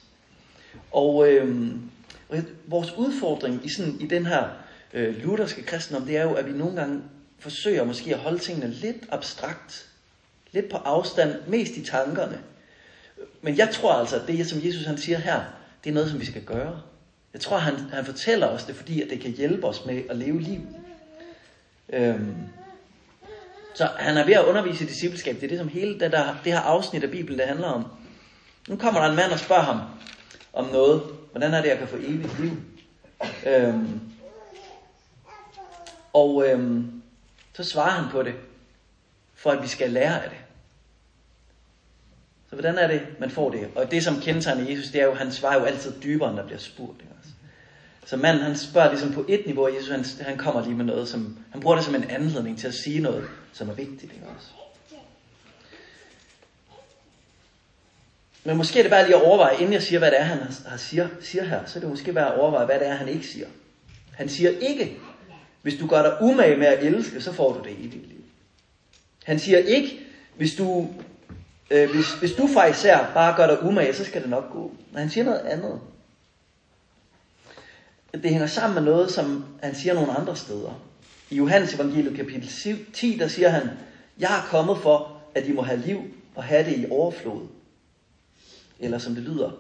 [0.92, 1.72] Og, øh,
[2.30, 4.44] og vores udfordring i, sådan, i den her
[4.94, 7.02] øh, lutherske kristendom, det er jo, at vi nogle gange
[7.40, 9.90] forsøger måske at holde tingene lidt abstrakt,
[10.52, 12.42] lidt på afstand, mest i tankerne.
[13.42, 15.42] Men jeg tror altså, at det, som Jesus han siger her,
[15.84, 16.82] det er noget, som vi skal gøre.
[17.34, 20.18] Jeg tror, han, han fortæller os det, fordi at det kan hjælpe os med at
[20.18, 20.62] leve liv.
[21.90, 22.36] Øhm,
[23.74, 25.36] så han er ved at undervise i discipleskab.
[25.36, 27.86] Det er det, som hele det, der, det her afsnit af Bibelen, det handler om.
[28.68, 29.80] Nu kommer der en mand og spørger ham
[30.54, 31.02] om noget.
[31.32, 32.58] Hvordan er det, jeg kan få evigt liv?
[33.46, 34.00] Øhm,
[36.14, 37.02] og øhm,
[37.54, 38.34] så svarer han på det,
[39.36, 40.39] for at vi skal lære af det.
[42.50, 43.68] Så hvordan er det, man får det?
[43.76, 46.46] Og det, som kendetegner Jesus, det er jo, han svarer jo altid dybere, end der
[46.46, 47.02] bliver spurgt.
[47.02, 47.10] Ikke?
[48.06, 50.86] Så manden, han spørger ligesom på et niveau, og Jesus han, han kommer lige med
[50.86, 54.04] noget, som, han bruger det som en anledning til at sige noget, som er vigtigt.
[54.14, 54.48] Ikke også?
[58.44, 60.38] Men måske er det bare lige at overveje, inden jeg siger, hvad det er, han
[60.66, 63.08] har, siger, siger her, så er det måske bare at overveje, hvad det er, han
[63.08, 63.48] ikke siger.
[64.12, 64.98] Han siger ikke,
[65.62, 68.24] hvis du gør dig umage med at elske, så får du det evige liv.
[69.24, 70.00] Han siger ikke,
[70.38, 70.94] hvis du,
[71.72, 74.72] øh, hvis, hvis du fra især bare gør dig umage, så skal det nok gå.
[74.92, 75.80] Men han siger noget andet
[78.14, 80.82] det hænger sammen med noget, som han siger nogle andre steder.
[81.30, 83.70] I Johannes evangeliet kapitel 10, der siger han,
[84.20, 86.02] jeg er kommet for, at I må have liv
[86.36, 87.48] og have det i overflod.
[88.80, 89.52] Eller som det lyder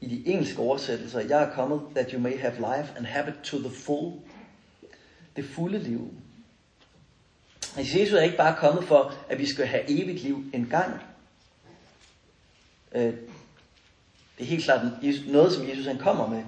[0.00, 3.34] i de engelske oversættelser, jeg er kommet, that you may have life and have it
[3.42, 4.12] to the full.
[5.36, 6.14] Det fulde liv.
[7.76, 11.00] Altså, Jesus er ikke bare kommet for, at vi skal have evigt liv en gang.
[12.94, 13.14] Øh,
[14.38, 14.86] det er helt klart
[15.26, 16.42] noget, som Jesus han kommer med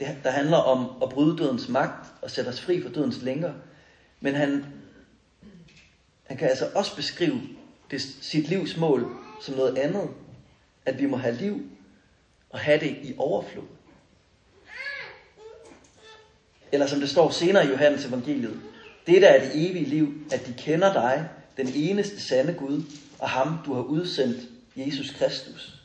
[0.00, 3.54] det, der handler om at bryde dødens magt og sætte os fri fra dødens længere.
[4.20, 4.64] Men han,
[6.24, 7.40] han kan altså også beskrive
[7.90, 10.08] det, sit livs mål som noget andet.
[10.86, 11.70] At vi må have liv
[12.50, 13.64] og have det i overflod.
[16.72, 18.60] Eller som det står senere i Johannes evangeliet.
[19.06, 22.82] Det der er det evige liv, at de kender dig, den eneste sande Gud,
[23.18, 25.77] og ham du har udsendt, Jesus Kristus.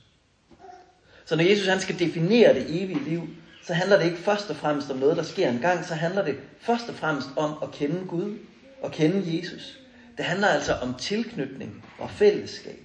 [1.26, 3.28] Så når Jesus han skal definere det evige liv,
[3.66, 6.26] så handler det ikke først og fremmest om noget, der sker en gang, så handler
[6.26, 8.38] det først og fremmest om at kende Gud
[8.82, 9.80] og kende Jesus.
[10.18, 12.80] Det handler altså om tilknytning og fællesskab.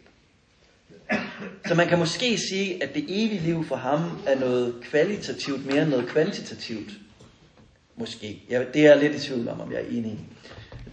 [1.66, 5.82] Så man kan måske sige, at det evige liv for ham er noget kvalitativt mere
[5.82, 6.90] end noget kvantitativt.
[7.96, 8.42] Måske.
[8.50, 10.18] Ja, det er jeg lidt i tvivl om, om jeg er enig i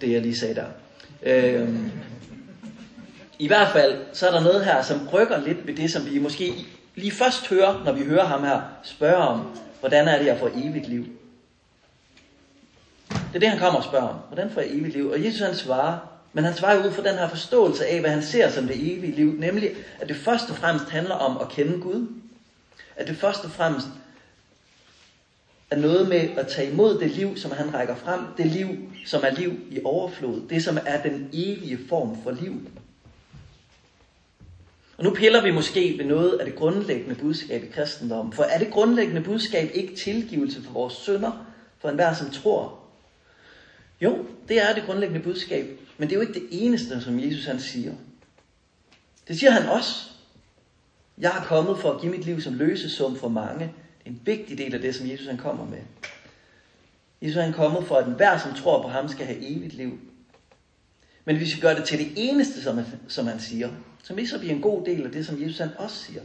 [0.01, 0.67] det, jeg lige sagde der.
[1.23, 1.91] Øhm,
[3.39, 6.19] I hvert fald, så er der noget her, som rykker lidt ved det, som vi
[6.19, 6.53] måske
[6.95, 10.49] lige først hører, når vi hører ham her spørge om, Hvordan er det, jeg får
[10.55, 11.05] evigt liv?
[13.09, 14.15] Det er det, han kommer og spørger om.
[14.15, 15.09] Hvordan får jeg evigt liv?
[15.09, 15.97] Og Jesus han svarer,
[16.33, 19.11] men han svarer ud fra den her forståelse af, hvad han ser som det evige
[19.11, 19.35] liv.
[19.37, 22.07] Nemlig, at det først og fremmest handler om at kende Gud.
[22.95, 23.87] At det først og fremmest
[25.71, 29.23] er noget med at tage imod det liv, som han rækker frem, det liv, som
[29.23, 32.61] er liv i overflod, det som er den evige form for liv.
[34.97, 38.33] Og nu piller vi måske ved noget af det grundlæggende budskab i kristendommen.
[38.33, 41.45] For er det grundlæggende budskab ikke tilgivelse for vores synder,
[41.79, 42.79] for enhver som tror?
[44.01, 47.45] Jo, det er det grundlæggende budskab, men det er jo ikke det eneste, som Jesus
[47.45, 47.93] han siger.
[49.27, 50.09] Det siger han også.
[51.17, 53.59] Jeg er kommet for at give mit liv som løsesum for mange.
[53.59, 55.79] Det er en vigtig del af det, som Jesus han kommer med.
[57.21, 59.99] Jesus han er kommet for, at enhver, som tror på ham, skal have evigt liv.
[61.25, 63.69] Men hvis vi gør det til det eneste, som som han siger,
[64.05, 66.21] så misser vi en god del af det, som Jesus han også siger.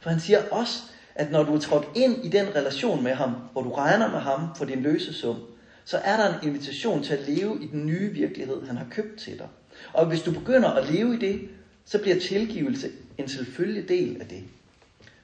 [0.00, 0.82] For han siger også,
[1.14, 4.18] at når du er trådt ind i den relation med ham, hvor du regner med
[4.18, 5.36] ham for din løsesum,
[5.84, 9.18] så er der en invitation til at leve i den nye virkelighed, han har købt
[9.18, 9.48] til dig.
[9.92, 11.48] Og hvis du begynder at leve i det,
[11.84, 14.42] så bliver tilgivelse en selvfølgelig del af det.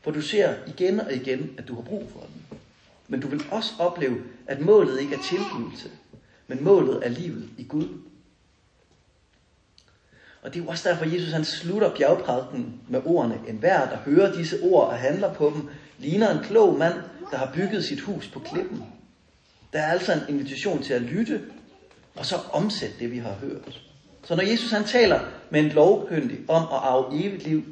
[0.02, 2.58] For du ser igen og igen, at du har brug for den.
[3.08, 5.90] Men du vil også opleve, at målet ikke er tilgivelse,
[6.46, 7.88] men målet er livet i Gud.
[10.42, 13.38] Og det er jo også derfor, Jesus han slutter bjergprædiken med ordene.
[13.48, 16.94] En hver, der hører disse ord og handler på dem, ligner en klog mand,
[17.30, 18.84] der har bygget sit hus på klippen.
[19.72, 21.40] Der er altså en invitation til at lytte,
[22.16, 23.80] og så omsætte det, vi har hørt.
[24.24, 27.64] Så når Jesus han taler med en lovkyndig om at arve evigt liv,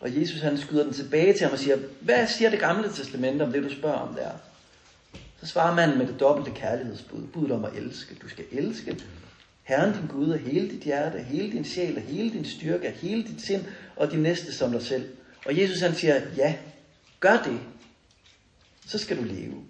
[0.00, 3.42] og Jesus han skyder den tilbage til ham og siger, hvad siger det gamle testamente
[3.42, 4.30] om det, du spørger om der?
[5.40, 8.14] Så svarer manden med det dobbelte kærlighedsbud, budet om at elske.
[8.22, 8.96] Du skal elske
[9.68, 12.88] Herren din Gud af hele dit hjerte, af hele din sjæl, af hele din styrke,
[12.88, 13.64] af hele dit sind
[13.96, 15.08] og din næste som dig selv.
[15.46, 16.56] Og Jesus han siger, ja,
[17.20, 17.60] gør det,
[18.86, 19.64] så skal du leve.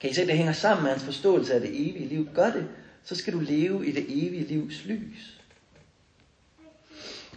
[0.00, 2.28] Kan I se, det hænger sammen med hans forståelse af det evige liv.
[2.34, 2.66] Gør det,
[3.04, 5.40] så skal du leve i det evige livs lys.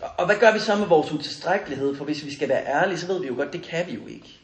[0.02, 1.96] Og hvad gør vi så med vores utilstrækkelighed?
[1.96, 4.08] For hvis vi skal være ærlige, så ved vi jo godt, det kan vi jo
[4.08, 4.40] ikke.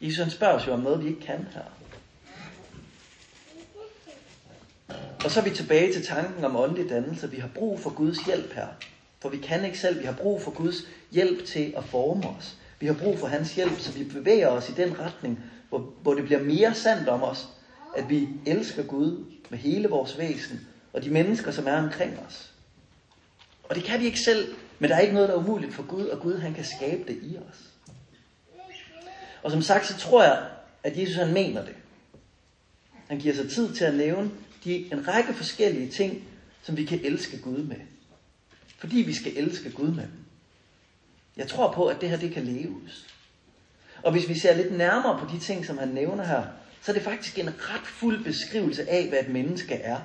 [0.00, 1.62] Jesus han spørger os jo om noget, vi ikke kan her.
[5.24, 7.30] Og så er vi tilbage til tanken om åndelig dannelse.
[7.30, 8.66] Vi har brug for Guds hjælp her.
[9.20, 10.00] For vi kan ikke selv.
[10.00, 10.76] Vi har brug for Guds
[11.10, 12.56] hjælp til at forme os.
[12.80, 16.14] Vi har brug for hans hjælp, så vi bevæger os i den retning, hvor, hvor
[16.14, 17.48] det bliver mere sandt om os,
[17.96, 20.60] at vi elsker Gud med hele vores væsen,
[20.92, 22.52] og de mennesker, som er omkring os.
[23.64, 25.82] Og det kan vi ikke selv, men der er ikke noget, der er umuligt for
[25.82, 27.58] Gud, og Gud han kan skabe det i os.
[29.42, 30.46] Og som sagt, så tror jeg,
[30.82, 31.74] at Jesus han mener det.
[33.08, 34.30] Han giver sig tid til at nævne
[34.64, 36.24] de, en række forskellige ting,
[36.62, 37.76] som vi kan elske Gud med.
[38.78, 40.24] Fordi vi skal elske Gud med dem.
[41.36, 43.06] Jeg tror på, at det her det kan leves.
[44.02, 46.42] Og hvis vi ser lidt nærmere på de ting, som han nævner her,
[46.82, 50.00] så er det faktisk en ret fuld beskrivelse af, hvad et menneske er.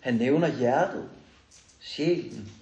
[0.00, 1.08] Han nævner hjertet,
[1.80, 2.52] sjælen,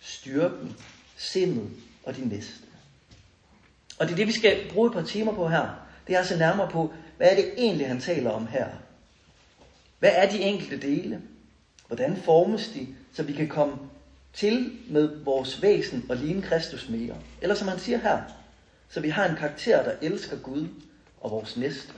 [0.00, 0.76] styrken,
[1.16, 1.70] sindet
[2.04, 2.64] og de næste.
[3.98, 5.68] Og det er det, vi skal bruge et par timer på her.
[6.06, 8.68] Det er at se nærmere på, hvad er det egentlig, han taler om her.
[10.00, 11.22] Hvad er de enkelte dele?
[11.86, 13.78] Hvordan formes de, så vi kan komme
[14.32, 17.16] til med vores væsen og ligne Kristus mere?
[17.40, 18.22] Eller som han siger her,
[18.88, 20.68] så vi har en karakter, der elsker Gud
[21.20, 21.92] og vores næste.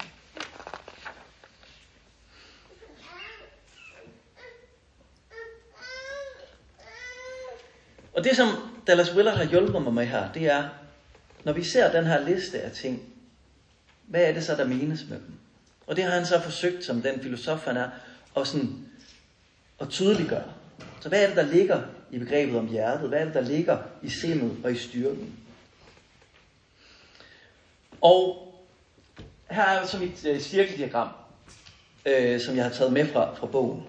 [8.12, 8.48] Og det, som
[8.86, 10.68] Dallas Willard har hjulpet mig med her, det er,
[11.44, 13.02] når vi ser den her liste af ting,
[14.08, 15.34] hvad er det så, der menes med dem?
[15.86, 17.88] Og det har han så forsøgt, som den filosof han er,
[18.36, 18.88] at, sådan,
[19.80, 20.52] at tydeliggøre.
[21.00, 23.08] Så hvad er det, der ligger i begrebet om hjertet?
[23.08, 25.38] Hvad er det, der ligger i sindet og i styrken?
[28.00, 28.48] Og
[29.50, 31.08] her er så mit øh, cirkeldiagram,
[32.06, 33.82] øh, som jeg har taget med fra, fra bogen.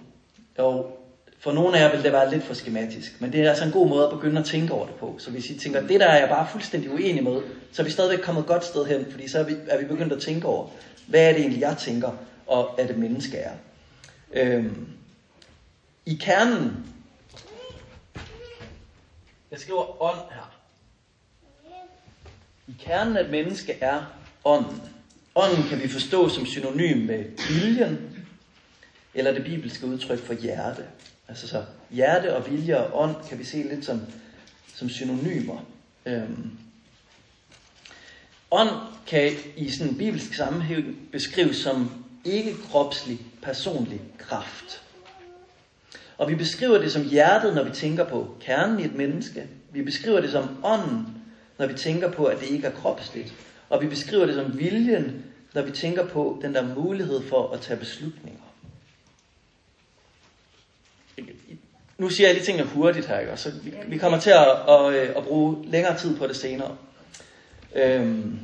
[0.58, 1.03] Og
[1.44, 3.72] for nogle af jer vil det være lidt for skematisk, men det er altså en
[3.72, 5.16] god måde at begynde at tænke over det på.
[5.20, 7.92] Så hvis I tænker, det der er jeg bare fuldstændig uenig med, så er vi
[7.92, 10.48] stadigvæk kommet et godt sted hen, fordi så er vi, er vi begyndt at tænke
[10.48, 10.70] over,
[11.08, 12.12] hvad er det egentlig, jeg tænker,
[12.48, 13.52] og er det menneske er.
[14.34, 14.88] Øhm,
[16.06, 16.86] I kernen,
[19.52, 20.54] jeg skriver ånd her.
[22.68, 24.02] I kernen af et menneske er
[24.46, 24.82] ånden.
[25.36, 28.26] Ånden kan vi forstå som synonym med viljen,
[29.14, 30.84] eller det bibelske udtryk for hjerte.
[31.34, 34.02] Altså så hjerte og vilje og ånd kan vi se lidt som,
[34.76, 35.66] som synonymer.
[36.06, 36.52] Øhm.
[38.52, 38.70] Ånd
[39.08, 44.82] kan i sådan en bibelsk sammenhæng beskrives som ikke kropslig, personlig kraft.
[46.18, 49.48] Og vi beskriver det som hjertet, når vi tænker på kernen i et menneske.
[49.72, 51.08] Vi beskriver det som ånden,
[51.58, 53.34] når vi tænker på, at det ikke er kropsligt.
[53.70, 57.62] Og vi beskriver det som viljen, når vi tænker på den der mulighed for at
[57.62, 58.53] tage beslutninger.
[61.98, 63.38] Nu siger jeg lige tingene hurtigt her, ikke?
[63.38, 66.78] så vi, vi kommer til at, at, at, at bruge længere tid på det senere.
[67.76, 68.40] Øhm,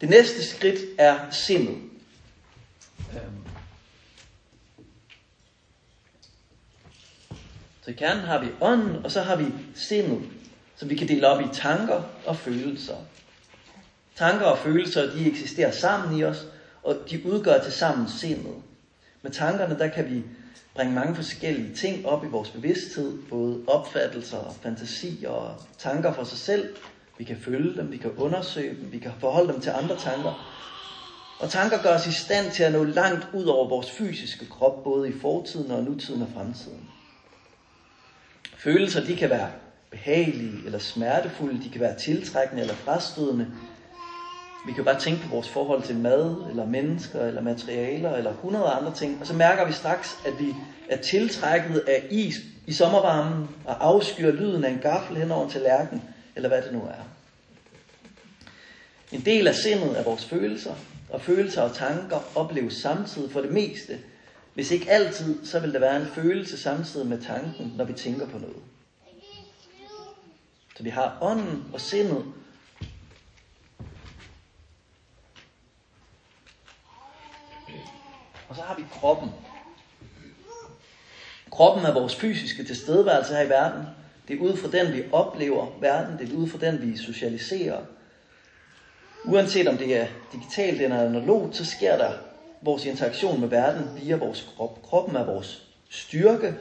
[0.00, 1.76] det næste skridt er sindet.
[3.12, 3.46] Øhm.
[7.84, 10.22] Så i kernen har vi ånden, og så har vi sindet,
[10.76, 12.96] som vi kan dele op i tanker og følelser.
[14.16, 16.46] Tanker og følelser, de eksisterer sammen i os,
[16.82, 18.54] og de udgør til sammen sindet.
[19.22, 20.22] Med tankerne, der kan vi
[20.76, 26.38] bringe mange forskellige ting op i vores bevidsthed, både opfattelser, fantasier og tanker for sig
[26.38, 26.68] selv.
[27.18, 30.32] Vi kan følge dem, vi kan undersøge dem, vi kan forholde dem til andre tanker.
[31.40, 34.82] Og tanker gør os i stand til at nå langt ud over vores fysiske krop,
[34.84, 36.88] både i fortiden og nutiden og fremtiden.
[38.56, 39.48] Følelser, de kan være
[39.90, 43.46] behagelige eller smertefulde, de kan være tiltrækkende eller frastødende,
[44.66, 48.68] vi kan bare tænke på vores forhold til mad, eller mennesker, eller materialer, eller hundrede
[48.68, 49.18] andre ting.
[49.20, 50.54] Og så mærker vi straks, at vi
[50.88, 52.34] er tiltrækket af is
[52.66, 56.02] i sommervarmen, og afskyr lyden af en gaffel hen over en tallerken,
[56.36, 57.08] eller hvad det nu er.
[59.12, 60.74] En del af sindet er vores følelser,
[61.10, 63.98] og følelser og tanker opleves samtidig for det meste.
[64.54, 68.26] Hvis ikke altid, så vil der være en følelse samtidig med tanken, når vi tænker
[68.26, 68.62] på noget.
[70.76, 72.24] Så vi har ånden og sindet,
[78.56, 79.30] Og så har vi kroppen.
[81.50, 83.86] Kroppen er vores fysiske tilstedeværelse her i verden.
[84.28, 86.18] Det er ud fra den, vi oplever verden.
[86.18, 87.82] Det er ud fra den, vi socialiserer.
[89.24, 92.12] Uanset om det er digitalt eller analogt, så sker der
[92.62, 94.82] vores interaktion med verden via vores krop.
[94.82, 96.54] Kroppen er vores styrke.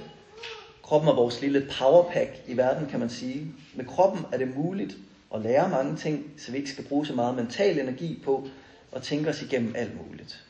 [0.83, 3.53] Kroppen er vores lille powerpack i verden, kan man sige.
[3.73, 4.97] Med kroppen er det muligt
[5.35, 8.47] at lære mange ting, så vi ikke skal bruge så meget mental energi på
[8.91, 10.45] at tænke os igennem alt muligt.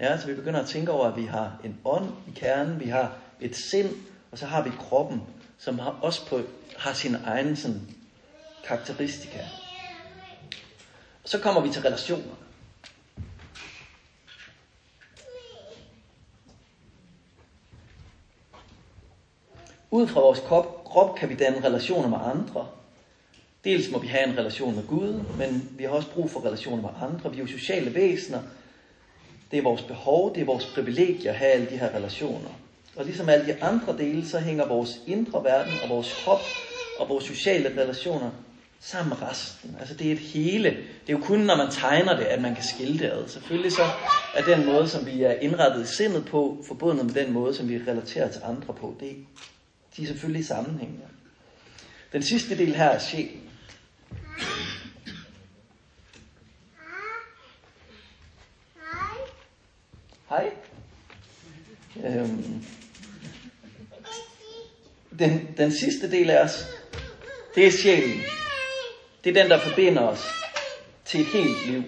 [0.00, 2.86] Ja, så vi begynder at tænke over, at vi har en ånd i kernen, vi
[2.86, 3.96] har et sind,
[4.30, 5.22] og så har vi kroppen,
[5.58, 6.40] som har, også på,
[6.76, 7.80] har sin egen sådan,
[8.64, 9.38] karakteristika.
[11.22, 12.34] Og så kommer vi til relationer.
[19.90, 22.66] Ud fra vores krop, krop kan vi danne relationer med andre.
[23.64, 26.82] Dels må vi have en relation med Gud, men vi har også brug for relationer
[26.82, 27.30] med andre.
[27.30, 28.42] Vi er jo sociale væsener,
[29.54, 32.50] det er vores behov, det er vores privilegie at have alle de her relationer.
[32.96, 36.40] Og ligesom alle de andre dele, så hænger vores indre verden og vores krop
[36.98, 38.30] og vores sociale relationer
[38.80, 39.76] sammen med resten.
[39.80, 40.68] Altså det er et hele.
[40.70, 43.28] Det er jo kun, når man tegner det, at man kan skille det ad.
[43.28, 43.84] Selvfølgelig så
[44.34, 47.68] er den måde, som vi er indrettet i sindet på, forbundet med den måde, som
[47.68, 48.96] vi relaterer til andre på.
[49.00, 49.16] Det,
[49.96, 51.04] de er selvfølgelig sammenhængende.
[52.12, 53.44] Den sidste del her er sjælen.
[60.34, 60.50] Hej.
[61.96, 62.64] Øhm,
[65.24, 66.66] den, den sidste del af os,
[67.54, 68.22] det er sjælen.
[69.24, 70.24] Det er den, der forbinder os
[71.04, 71.82] til et helt liv.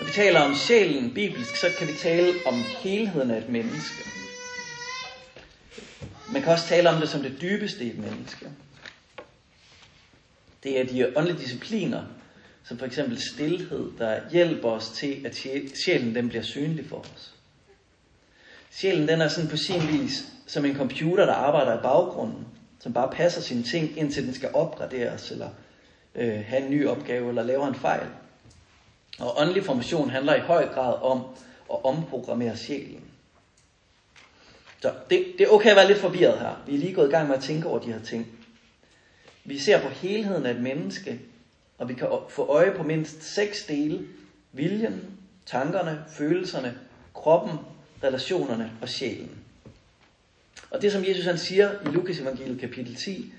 [0.00, 4.04] Når vi taler om sjælen bibelsk, så kan vi tale om helheden af et menneske.
[6.32, 8.48] Man kan også tale om det som det dybeste i et menneske.
[10.62, 12.02] Det er de åndelige discipliner,
[12.64, 15.36] som for eksempel stillhed, der hjælper os til, at
[15.84, 17.34] sjælen den bliver synlig for os.
[18.70, 22.46] Sjælen den er sådan på sin vis som en computer, der arbejder i baggrunden,
[22.80, 25.48] som bare passer sine ting, indtil den skal opgraderes, eller
[26.14, 28.06] øh, have en ny opgave, eller lave en fejl.
[29.18, 31.20] Og åndelig formation handler i høj grad om
[31.72, 33.04] at omprogrammere sjælen.
[34.82, 36.62] Så det, det er okay at være lidt forvirret her.
[36.66, 38.26] Vi er lige gået i gang med at tænke over de her ting.
[39.44, 41.20] Vi ser på helheden af et menneske
[41.78, 44.04] og vi kan få øje på mindst seks dele.
[44.52, 46.78] Viljen, tankerne, følelserne,
[47.14, 47.58] kroppen,
[48.02, 49.43] relationerne og sjælen.
[50.74, 53.32] Og det som Jesus han siger i Lukas evangeliet kapitel 10,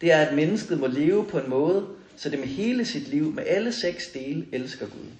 [0.00, 3.32] det er, at mennesket må leve på en måde, så det med hele sit liv,
[3.32, 5.10] med alle seks dele, elsker Gud.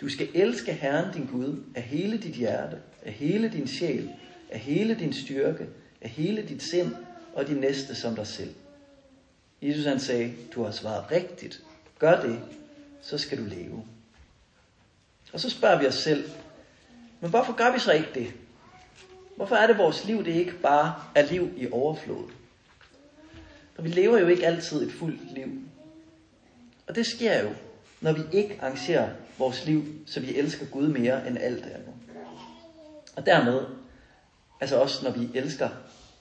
[0.00, 4.10] Du skal elske Herren din Gud af hele dit hjerte, af hele din sjæl,
[4.50, 5.66] af hele din styrke,
[6.00, 6.94] af hele dit sind
[7.34, 8.54] og din næste som dig selv.
[9.62, 11.62] Jesus han sagde, du har svaret rigtigt
[11.98, 12.40] gør det,
[13.02, 13.84] så skal du leve.
[15.32, 16.30] Og så spørger vi os selv,
[17.20, 18.32] men hvorfor gør vi så ikke det?
[19.36, 22.30] Hvorfor er det vores liv, det ikke bare er liv i overflod?
[23.74, 25.48] For vi lever jo ikke altid et fuldt liv.
[26.88, 27.48] Og det sker jo,
[28.00, 31.94] når vi ikke arrangerer vores liv, så vi elsker Gud mere end alt andet.
[33.16, 33.64] Og dermed,
[34.60, 35.68] altså også når vi elsker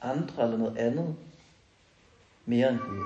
[0.01, 1.15] andre eller noget andet,
[2.45, 3.03] mere end Gud.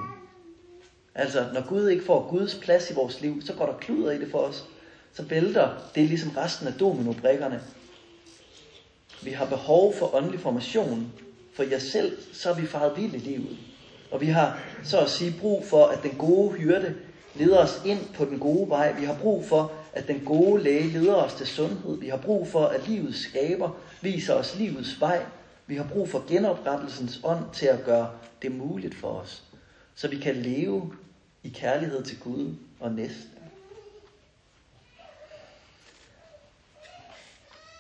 [1.15, 4.19] Altså, når Gud ikke får Guds plads i vores liv, så går der kluder i
[4.19, 4.65] det for os.
[5.13, 7.63] Så vælter det ligesom resten af dominobrikkerne.
[9.23, 11.11] Vi har behov for åndelig formation.
[11.53, 13.57] For jer selv, så er vi faret vildt i livet.
[14.11, 16.95] Og vi har så at sige brug for, at den gode hyrde
[17.35, 18.99] leder os ind på den gode vej.
[18.99, 21.97] Vi har brug for, at den gode læge leder os til sundhed.
[21.97, 23.69] Vi har brug for, at livets skaber
[24.01, 25.25] viser os livets vej.
[25.67, 28.09] Vi har brug for genoprettelsens ånd til at gøre
[28.41, 29.43] det muligt for os,
[29.95, 30.93] så vi kan leve
[31.43, 33.38] i kærlighed til Gud og næsten.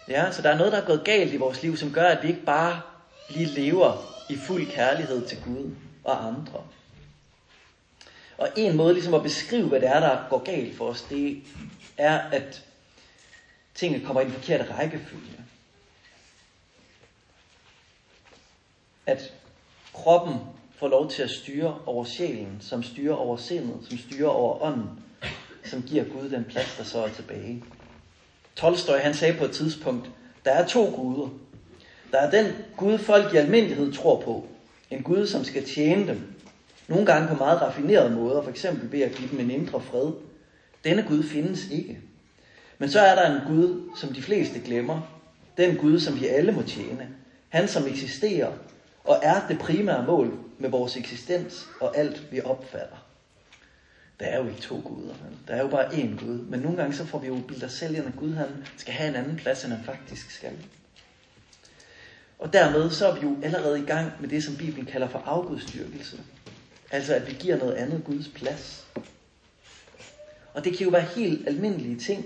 [0.09, 2.23] Ja, så der er noget, der er gået galt i vores liv, som gør, at
[2.23, 2.81] vi ikke bare
[3.27, 6.63] lige lever i fuld kærlighed til Gud og andre.
[8.37, 11.41] Og en måde ligesom at beskrive, hvad det er, der går galt for os, det
[11.97, 12.63] er, at
[13.75, 15.43] tingene kommer i den forkerte rækkefølge.
[19.05, 19.33] At
[19.93, 20.35] kroppen
[20.75, 25.03] får lov til at styre over sjælen, som styrer over sindet, som styrer over ånden,
[25.63, 27.63] som giver Gud den plads, der så er tilbage.
[28.59, 30.11] Tolstoy han sagde på et tidspunkt,
[30.45, 31.27] der er to guder.
[32.11, 34.47] Der er den Gud, folk i almindelighed tror på.
[34.91, 36.21] En Gud, som skal tjene dem.
[36.87, 40.11] Nogle gange på meget raffinerede måder, for eksempel ved at give dem en indre fred.
[40.83, 41.99] Denne Gud findes ikke.
[42.77, 44.99] Men så er der en Gud, som de fleste glemmer.
[45.57, 47.07] Den Gud, som vi alle må tjene.
[47.49, 48.51] Han, som eksisterer
[49.03, 53.08] og er det primære mål med vores eksistens og alt, vi opfatter.
[54.19, 55.15] Der er jo ikke to guder.
[55.47, 56.37] Der er jo bare én Gud.
[56.37, 58.93] Men nogle gange så får vi jo bildet os selv ind, at Gud han skal
[58.93, 60.65] have en anden plads, end han faktisk skal.
[62.39, 65.19] Og dermed så er vi jo allerede i gang med det, som Bibelen kalder for
[65.25, 66.19] afgudstyrkelse.
[66.91, 68.87] Altså at vi giver noget andet Guds plads.
[70.53, 72.25] Og det kan jo være helt almindelige ting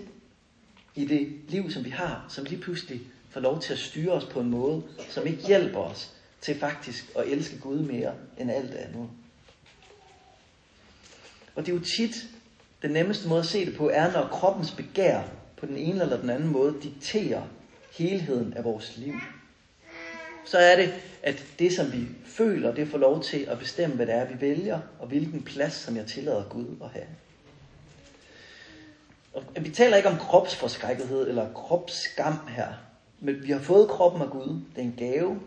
[0.95, 4.25] i det liv, som vi har, som lige pludselig får lov til at styre os
[4.25, 6.09] på en måde, som ikke hjælper os
[6.41, 9.09] til faktisk at elske Gud mere end alt andet.
[11.55, 12.27] Og det er jo tit,
[12.81, 15.21] den nemmeste måde at se det på, er når kroppens begær
[15.57, 17.41] på den ene eller den anden måde dikterer
[17.97, 19.13] helheden af vores liv.
[20.45, 20.89] Så er det,
[21.23, 24.41] at det som vi føler, det får lov til at bestemme, hvad det er, vi
[24.41, 27.05] vælger, og hvilken plads, som jeg tillader Gud at have.
[29.33, 32.67] Og vi taler ikke om kropsforskrækkethed eller kropsskam her,
[33.19, 34.47] men vi har fået kroppen af Gud.
[34.47, 35.39] Det er en gave,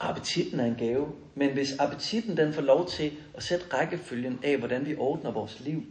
[0.00, 4.58] Appetitten er en gave, men hvis appetitten den får lov til at sætte rækkefølgen af,
[4.58, 5.82] hvordan vi ordner vores liv,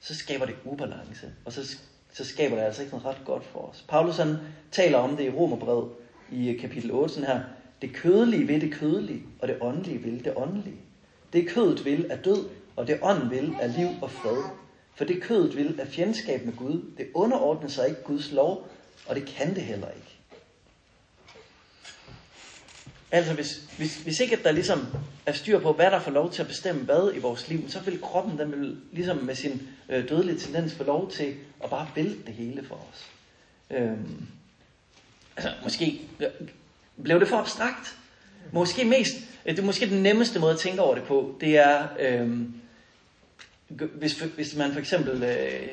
[0.00, 1.76] så skaber det ubalance, og så,
[2.12, 3.84] så skaber det altså ikke noget ret godt for os.
[3.88, 4.36] Paulus han
[4.70, 5.88] taler om det i Romerbrevet
[6.32, 7.40] i øh, kapitel 8 sådan her.
[7.82, 10.80] Det kødelige vil det kødelige, og det åndelige vil det åndelige.
[11.32, 12.44] Det kødet vil er død,
[12.76, 14.42] og det ånden vil er liv og fred.
[14.94, 16.82] For det kødet vil er fjendskab med Gud.
[16.98, 18.68] Det underordner sig ikke Guds lov,
[19.06, 20.13] og det kan det heller ikke.
[23.14, 24.86] Altså hvis, hvis, hvis ikke at der ligesom
[25.26, 27.80] er styr på, hvad der får lov til at bestemme hvad i vores liv, så
[27.80, 31.34] vil kroppen den vil, ligesom med sin øh, dødelige tendens få lov til
[31.64, 33.10] at bare vælte det hele for os.
[33.70, 34.26] Øhm,
[35.36, 36.00] altså måske
[37.02, 37.96] blev det for abstrakt.
[38.52, 39.14] Måske mest,
[39.46, 42.38] øh, det er måske den nemmeste måde at tænke over det på, det er, øh,
[43.68, 45.68] hvis, hvis man for eksempel øh,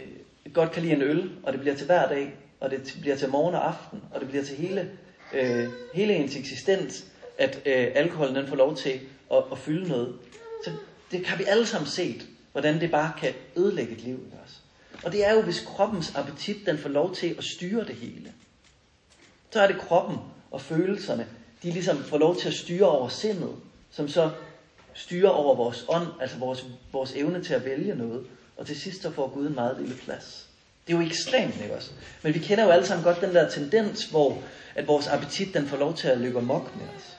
[0.53, 3.29] godt kan lide en øl, og det bliver til hver dag, og det bliver til
[3.29, 4.89] morgen og aften, og det bliver til hele,
[5.33, 7.05] øh, hele ens eksistens,
[7.41, 8.99] at øh, alkoholen den får lov til
[9.33, 10.15] at, at fylde noget.
[10.63, 10.71] Så
[11.11, 14.55] det kan vi alle sammen set, hvordan det bare kan ødelægge et liv Ikke også?
[15.03, 18.33] Og det er jo, hvis kroppens appetit den får lov til at styre det hele.
[19.51, 20.17] Så er det kroppen
[20.51, 21.27] og følelserne,
[21.63, 23.55] de ligesom får lov til at styre over sindet,
[23.91, 24.29] som så
[24.93, 28.25] styrer over vores ånd, altså vores, vores evne til at vælge noget.
[28.57, 30.47] Og til sidst så får Gud en meget lille plads.
[30.87, 31.91] Det er jo ekstremt, ikke også?
[32.21, 34.37] Men vi kender jo alle sammen godt den der tendens, hvor
[34.75, 37.17] at vores appetit den får lov til at løbe amok med os.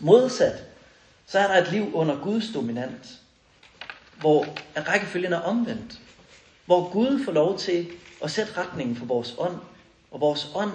[0.00, 0.64] Modsat,
[1.26, 3.20] så er der et liv under Guds dominans,
[4.20, 6.00] hvor rækkefølgen er omvendt.
[6.66, 7.88] Hvor Gud får lov til
[8.22, 9.56] at sætte retningen for vores ånd,
[10.10, 10.70] og vores ånd,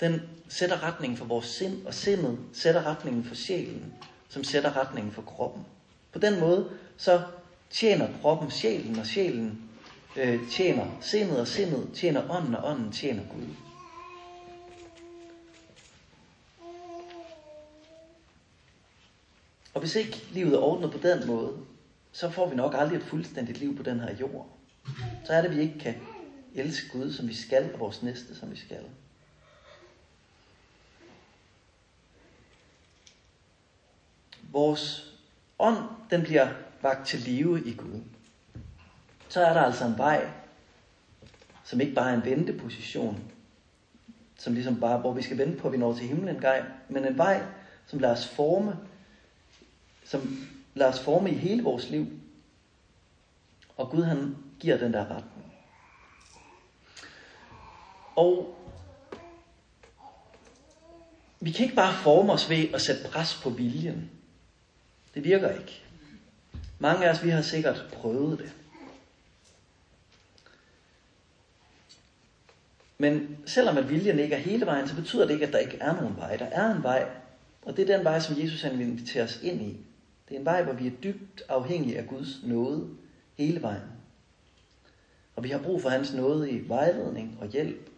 [0.00, 3.94] den sætter retningen for vores sind, og sindet sætter retningen for sjælen,
[4.28, 5.62] som sætter retningen for kroppen.
[6.12, 7.20] På den måde, så
[7.70, 9.62] tjener kroppen sjælen, og sjælen
[10.16, 13.67] øh, tjener sindet, og sindet tjener ånden, og ånden tjener Gud.
[19.78, 21.52] Og hvis ikke livet er ordnet på den måde,
[22.12, 24.48] så får vi nok aldrig et fuldstændigt liv på den her jord.
[25.24, 25.94] Så er det, at vi ikke kan
[26.54, 28.84] elske Gud, som vi skal, og vores næste, som vi skal.
[34.42, 35.14] Vores
[35.58, 35.78] ånd,
[36.10, 36.48] den bliver
[36.82, 38.00] vagt til live i Gud.
[39.28, 40.30] Så er der altså en vej,
[41.64, 43.32] som ikke bare er en venteposition,
[44.38, 46.64] som ligesom bare, hvor vi skal vente på, at vi når til himlen en gang,
[46.88, 47.42] men en vej,
[47.86, 48.87] som lader os forme
[50.08, 52.06] som lader os forme i hele vores liv.
[53.76, 55.52] Og Gud han giver den der retning.
[58.16, 58.54] Og
[61.40, 64.10] vi kan ikke bare forme os ved at sætte pres på viljen.
[65.14, 65.82] Det virker ikke.
[66.78, 68.52] Mange af os, vi har sikkert prøvet det.
[72.98, 75.78] Men selvom at viljen ikke er hele vejen, så betyder det ikke, at der ikke
[75.80, 76.36] er nogen vej.
[76.36, 77.10] Der er en vej,
[77.62, 79.87] og det er den vej, som Jesus han vil invitere os ind i.
[80.28, 82.96] Det er en vej, hvor vi er dybt afhængige af Guds nåde
[83.34, 83.82] hele vejen.
[85.36, 87.90] Og vi har brug for hans nåde i vejledning og hjælp.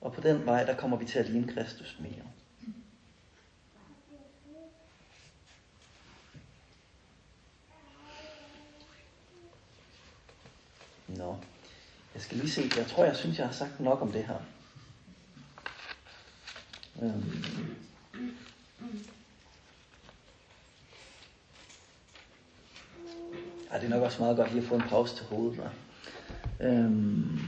[0.00, 2.24] Og på den vej, der kommer vi til at ligne Kristus mere.
[11.08, 11.36] Nå,
[12.14, 12.62] jeg skal lige se.
[12.76, 14.38] Jeg tror, jeg synes, jeg har sagt nok om det her.
[17.02, 17.73] Øhm.
[23.74, 25.58] Ej, det er nok også meget godt lige at få en pause til hovedet.
[25.58, 25.68] Hva?
[26.68, 27.40] Øhm.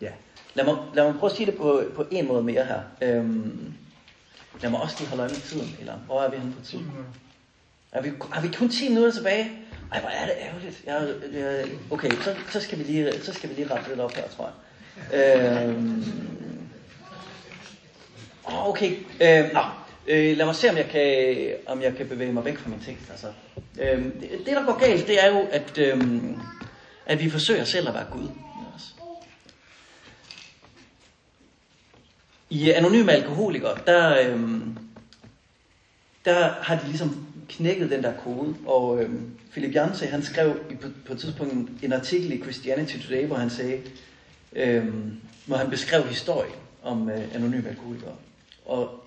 [0.00, 0.10] Ja.
[0.54, 2.80] Lad mig, lad mig prøve at sige det på, på en måde mere her.
[3.02, 3.74] Øhm.
[4.60, 6.92] Lad mig også lige holde øje med tiden, eller hvor er vi henne på tiden?
[7.92, 9.52] Er vi, er vi kun 10 minutter tilbage?
[9.92, 10.82] Ej, hvor er det ærgerligt.
[10.86, 14.12] Jeg, jeg, okay, så, så, skal vi lige, så skal vi lige rette lidt op
[14.12, 14.52] her, tror
[15.12, 15.68] jeg.
[15.68, 16.04] Øhm.
[18.44, 19.60] Okay, øh, nå.
[20.06, 22.80] Øh, lad mig se, om jeg, kan, om jeg kan bevæge mig væk fra min
[22.80, 23.10] tekst.
[23.10, 23.26] Altså.
[23.80, 26.00] Øh, det, det, der går galt, det er jo, at, øh,
[27.06, 28.28] at vi forsøger selv at være Gud.
[32.50, 34.40] I Anonyme Alkoholikere, der, øh,
[36.24, 39.10] der har de ligesom knækket den der kode, og øh,
[39.50, 43.50] Philip Janse, han skrev på, på et tidspunkt en artikel i Christianity Today, hvor han
[43.50, 43.80] sagde,
[44.52, 44.86] øh,
[45.46, 48.14] hvor han beskrev historien om øh, anonyme alkoholikere.
[48.66, 49.02] Og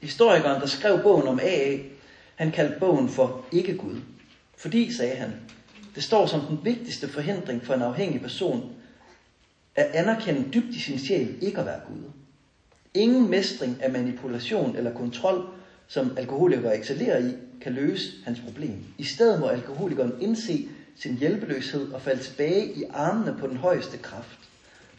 [0.00, 1.76] historikeren, der skrev bogen om AA,
[2.36, 3.96] han kaldte bogen for ikke-Gud.
[4.56, 5.34] Fordi, sagde han,
[5.94, 8.62] det står som den vigtigste forhindring for en afhængig person,
[9.74, 12.10] at anerkende dybt i sin sjæl ikke at være Gud.
[12.94, 15.42] Ingen mestring af manipulation eller kontrol,
[15.86, 18.84] som alkoholikere excellerer i, kan løse hans problem.
[18.98, 20.62] I stedet må alkoholikeren indse
[20.96, 24.38] sin hjælpeløshed og falde tilbage i armene på den højeste kraft.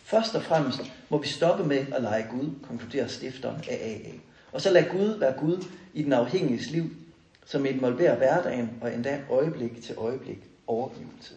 [0.04, 0.80] Først og fremmest
[1.10, 4.12] må vi stoppe med at lege Gud, konkluderer stifteren af AA.
[4.52, 6.96] Og så lad Gud være Gud i den afhængiges liv,
[7.46, 10.38] som involverer hverdagen og endda øjeblik til øjeblik
[10.68, 11.34] overgivelse.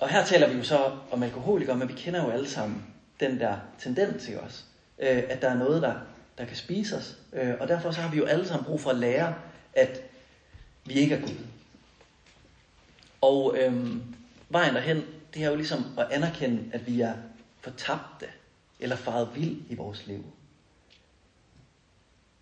[0.00, 2.84] Og her taler vi jo så om alkoholikere, men vi kender jo alle sammen
[3.20, 4.64] den der tendens i os,
[4.98, 5.94] øh, at der er noget, der,
[6.38, 7.16] der kan spise os.
[7.32, 9.34] Øh, og derfor så har vi jo alle sammen brug for at lære,
[9.74, 10.02] at
[10.84, 11.36] vi ikke er Gud.
[13.20, 14.02] Og øhm,
[14.48, 15.02] vejen derhen,
[15.34, 17.14] det er jo ligesom at anerkende, at vi er
[17.62, 18.26] fortabte
[18.80, 20.24] eller faret vild i vores liv.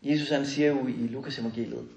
[0.02, 1.88] Jesus han siger jo i Lukas evangeliet,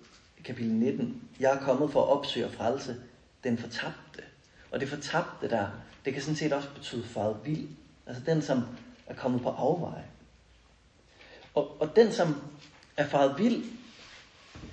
[0.44, 3.02] kapitel 19, jeg er kommet for at opsøge og frelse
[3.44, 4.24] den fortabte.
[4.72, 5.68] Og det fortabte der,
[6.06, 7.68] det kan sådan set også betyde faret vild.
[8.08, 8.64] Altså den, som
[9.08, 10.06] er kommet på afveje.
[11.54, 12.42] Og, og den, som
[12.98, 13.64] er faret vild,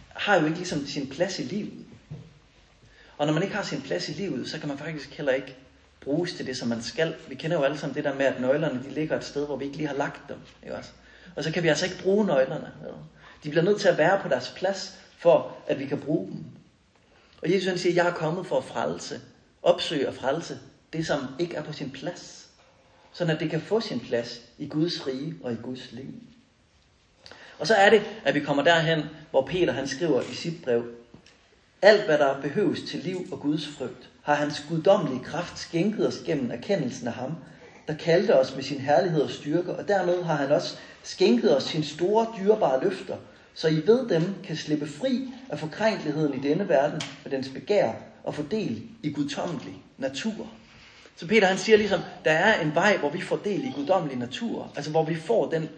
[0.09, 1.87] har jo ikke ligesom sin plads i livet.
[3.19, 5.57] Og når man ikke har sin plads i livet, så kan man faktisk heller ikke
[6.01, 7.15] bruges til det, som man skal.
[7.29, 9.57] Vi kender jo alle sammen det der med, at nøglerne de ligger et sted, hvor
[9.57, 10.37] vi ikke lige har lagt dem.
[10.63, 10.91] Ikke også?
[11.37, 12.73] Og så kan vi altså ikke bruge nøglerne.
[13.45, 16.45] De bliver nødt til at være på deres plads, for at vi kan bruge dem.
[17.43, 19.21] Og Jesus han siger, jeg er kommet for at frelse,
[19.63, 20.59] opsøge og frelse
[20.93, 22.49] det, som ikke er på sin plads.
[23.13, 26.15] Sådan at det kan få sin plads i Guds rige og i Guds liv.
[27.59, 30.85] Og så er det, at vi kommer derhen, hvor Peter han skriver i sit brev,
[31.83, 36.23] alt hvad der behøves til liv og Guds frygt, har hans guddommelige kraft skænket os
[36.27, 37.37] gennem erkendelsen af ham,
[37.87, 41.63] der kaldte os med sin herlighed og styrke, og dermed har han også skænket os
[41.63, 43.17] sine store, dyrebare løfter,
[43.55, 47.93] så I ved dem kan slippe fri af forkrænkeligheden i denne verden og dens begær
[48.25, 50.47] og få del i guddommelig natur.
[51.17, 54.17] Så Peter han siger ligesom, der er en vej, hvor vi får del i guddommelig
[54.17, 55.69] natur, altså hvor vi får den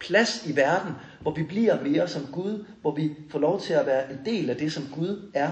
[0.00, 3.86] plads i verden, hvor vi bliver mere som Gud, hvor vi får lov til at
[3.86, 5.50] være en del af det, som Gud er.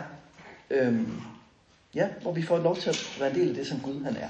[0.70, 1.20] Øhm,
[1.98, 4.16] ja, hvor vi får lov til at være en del af det, som Gud han
[4.16, 4.28] er.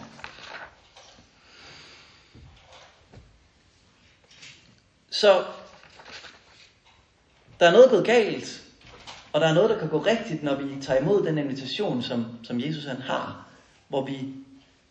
[5.11, 5.45] Så
[7.61, 8.65] der er noget gået galt,
[9.33, 12.27] og der er noget, der kan gå rigtigt, når vi tager imod den invitation, som,
[12.43, 13.49] som Jesus han har,
[13.89, 14.35] hvor vi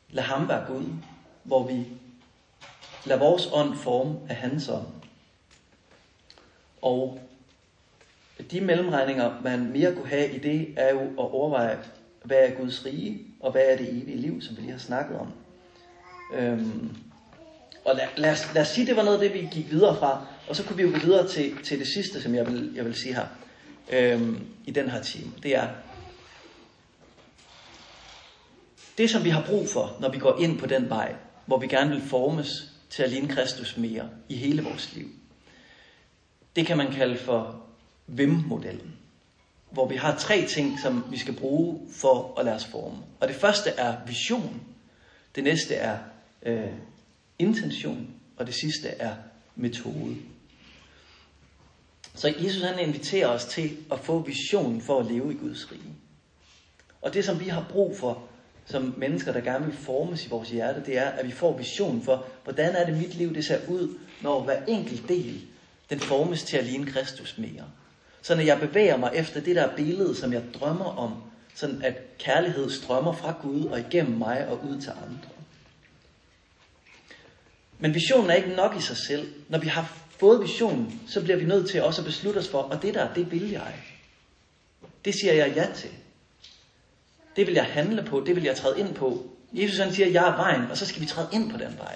[0.09, 0.85] lader ham være Gud,
[1.43, 1.87] hvor vi
[3.05, 4.87] lader vores ånd forme af hans ånd.
[6.81, 7.19] Og
[8.51, 11.79] de mellemregninger, man mere kunne have i det, er jo at overveje,
[12.27, 15.17] hvad er Guds rige, og hvad er det evige liv, som vi lige har snakket
[15.19, 15.27] om.
[16.33, 16.97] Øhm,
[17.85, 19.95] og lad, lad, os, lad os sige, det var noget af det, vi gik videre
[19.95, 22.71] fra, og så kunne vi jo gå videre til, til det sidste, som jeg vil,
[22.75, 23.27] jeg vil sige her,
[23.91, 25.31] øhm, i den her time.
[25.43, 25.67] Det er,
[28.97, 31.15] det som vi har brug for, når vi går ind på den vej,
[31.45, 35.07] hvor vi gerne vil formes til at ligne Kristus mere i hele vores liv,
[36.55, 37.63] det kan man kalde for
[38.07, 38.93] VIM-modellen
[39.69, 42.97] hvor vi har tre ting, som vi skal bruge for at lade os forme.
[43.19, 44.61] Og det første er vision.
[45.35, 45.97] Det næste er
[46.43, 46.71] øh,
[47.39, 48.07] intention.
[48.37, 49.15] Og det sidste er
[49.55, 50.15] metode.
[52.15, 55.93] Så Jesus han inviterer os til at få visionen for at leve i Guds rige.
[57.01, 58.23] Og det som vi har brug for
[58.65, 62.01] som mennesker, der gerne vil formes i vores hjerte, det er, at vi får visionen
[62.01, 65.41] for, hvordan er det mit liv, det ser ud, når hver enkelt del,
[65.89, 67.63] den formes til at ligne Kristus mere.
[68.27, 71.13] Så når jeg bevæger mig efter det der billede, som jeg drømmer om,
[71.55, 75.29] sådan at kærlighed strømmer fra Gud og igennem mig og ud til andre.
[77.79, 79.33] Men visionen er ikke nok i sig selv.
[79.49, 82.61] Når vi har fået visionen, så bliver vi nødt til også at beslutte os for,
[82.61, 83.73] og det der, det vil jeg.
[85.05, 85.91] Det siger jeg ja til.
[87.35, 89.25] Det vil jeg handle på, det vil jeg træde ind på.
[89.53, 91.95] Jesus han siger, jeg er vejen, og så skal vi træde ind på den vej.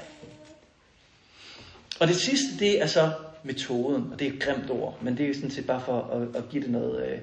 [1.99, 3.11] Og det sidste, det er så
[3.43, 6.43] metoden, og det er et grimt ord, men det er sådan set bare for at,
[6.43, 7.17] at give det noget, øh, øh,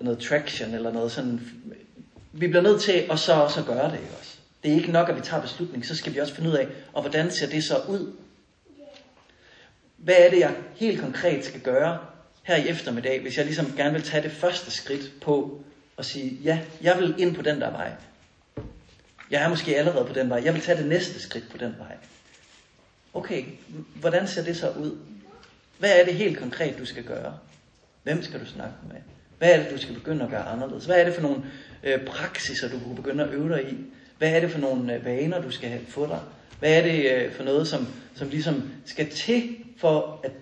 [0.00, 1.40] noget traction, eller noget sådan.
[2.32, 4.36] Vi bliver nødt til at så også gøre det også.
[4.62, 6.68] Det er ikke nok, at vi tager beslutning, så skal vi også finde ud af,
[6.92, 8.12] og hvordan ser det så ud?
[9.96, 11.98] Hvad er det, jeg helt konkret skal gøre
[12.42, 15.64] her i eftermiddag, hvis jeg ligesom gerne vil tage det første skridt på
[15.98, 17.92] at sige, ja, jeg vil ind på den der vej.
[19.30, 20.42] Jeg er måske allerede på den vej.
[20.44, 21.96] Jeg vil tage det næste skridt på den vej.
[23.14, 23.44] Okay,
[23.94, 24.98] hvordan ser det så ud?
[25.78, 27.38] Hvad er det helt konkret, du skal gøre?
[28.02, 28.96] Hvem skal du snakke med?
[29.38, 30.84] Hvad er det, du skal begynde at gøre anderledes?
[30.84, 31.42] Hvad er det for nogle
[31.82, 33.76] øh, praksiser, du kan begynde at øve dig i?
[34.18, 36.20] Hvad er det for nogle øh, vaner, du skal få dig?
[36.58, 40.32] Hvad er det øh, for noget, som, som ligesom skal til for, at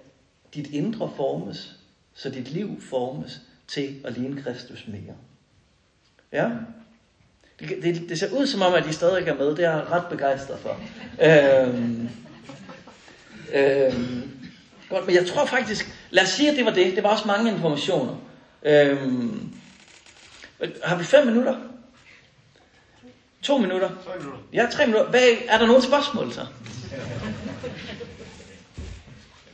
[0.55, 1.77] dit indre formes,
[2.14, 5.14] så dit liv formes til at ligne Kristus mere?
[6.33, 6.51] Ja?
[7.61, 9.47] Det, det, det ser ud som om, at de stadig er med.
[9.47, 10.81] Det er jeg ret begejstret for.
[11.23, 12.09] Øhm,
[13.55, 14.30] øhm,
[14.88, 16.96] godt, men jeg tror faktisk, lad os sige, at det var det.
[16.96, 18.16] Det var også mange informationer.
[18.62, 19.55] Øhm,
[20.84, 21.57] har vi fem minutter?
[23.42, 23.90] To minutter?
[24.05, 24.38] Tre minutter.
[24.53, 25.11] Ja, tre minutter.
[25.11, 26.40] Hvad, er der nogen spørgsmål så?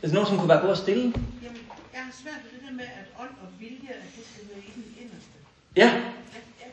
[0.03, 1.03] Er der nogen, som kunne være gode at stille?
[1.03, 1.61] Jamen,
[1.95, 4.65] jeg har svært ved det der med, at ånd og vilje, at det skal være
[4.69, 5.37] i den inderste.
[5.77, 5.89] Ja,
[6.39, 6.73] At, at,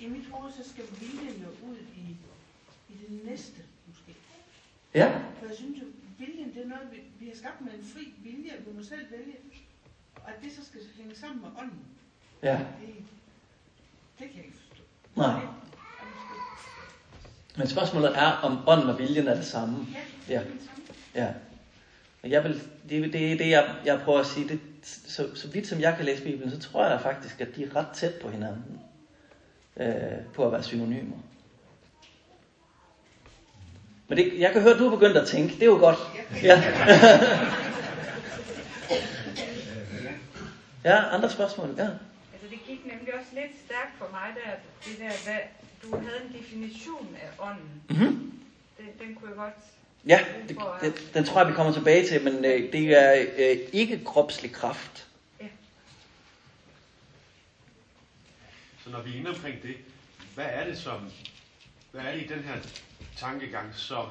[0.00, 2.04] I mit hoved, så skal viljen jo ud i,
[2.92, 4.12] i det næste, måske.
[4.94, 5.08] ja,
[5.38, 5.84] For jeg synes jo,
[6.20, 9.06] viljen, det er noget, vi, vi har skabt med en fri vilje, vi må selv
[9.10, 9.36] vælge.
[10.16, 11.78] Og at det så skal hænge sammen med ånden,
[12.42, 12.52] ja.
[12.52, 12.94] det,
[14.18, 14.82] det kan jeg ikke forstå.
[15.16, 15.40] Nej.
[17.56, 19.86] Men spørgsmålet er, om ånden og viljen er det samme.
[20.28, 20.42] Ja, Ja.
[21.24, 21.32] Ja.
[22.22, 24.48] Og jeg vil, det, er- det er det, jeg, jeg prøver at sige.
[24.48, 27.56] Det, så, så vidt som jeg kan læse Bibelen, så tror jeg da faktisk, at
[27.56, 28.80] de er ret tæt på hinanden.
[29.76, 31.16] Øh, på at være synonymer.
[34.10, 35.54] Men det, jeg kan høre, at du er begyndt at tænke.
[35.54, 35.98] Det er jo godt.
[36.42, 36.62] Ja.
[40.90, 41.74] ja, andre spørgsmål?
[41.78, 41.88] Ja.
[42.32, 44.50] Altså det gik nemlig også lidt stærkt for mig der,
[44.84, 45.38] det der, hvad,
[45.82, 47.82] du havde en definition af ånden.
[47.88, 48.32] Mm-hmm.
[48.78, 49.54] Den, den kunne jeg godt...
[50.06, 53.56] Ja, det, det, den tror jeg, vi kommer tilbage til, men øh, det er øh,
[53.72, 55.06] ikke kropslig kraft.
[58.84, 59.76] Så når vi er inde omkring det,
[60.34, 61.10] hvad er det som,
[61.90, 62.54] hvad er det i den her
[63.20, 64.06] tankegang, som,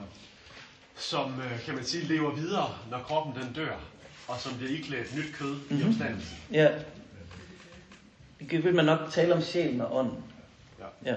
[0.95, 3.76] som øh, kan man sige, lever videre, når kroppen den dør,
[4.28, 5.78] og som bliver iklædt nyt kød mm-hmm.
[5.78, 5.89] i Mhm.
[5.89, 6.38] opstandelsen?
[6.51, 6.72] Ja.
[8.49, 10.24] Det vil man nok tale om sjælen og ånden.
[10.80, 10.86] Ja.
[11.12, 11.16] Ja.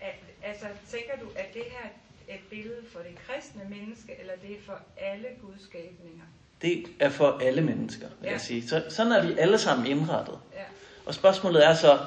[0.00, 1.88] Al- Altså tænker du, at det her
[2.28, 6.24] er et billede for det kristne menneske, eller det er for alle gudskabninger?
[6.62, 8.32] Det er for alle mennesker, vil Ja.
[8.32, 8.68] jeg sige.
[8.68, 10.38] Så, sådan er vi alle sammen indrettet.
[10.54, 10.62] Ja.
[11.06, 11.98] Og spørgsmålet er så,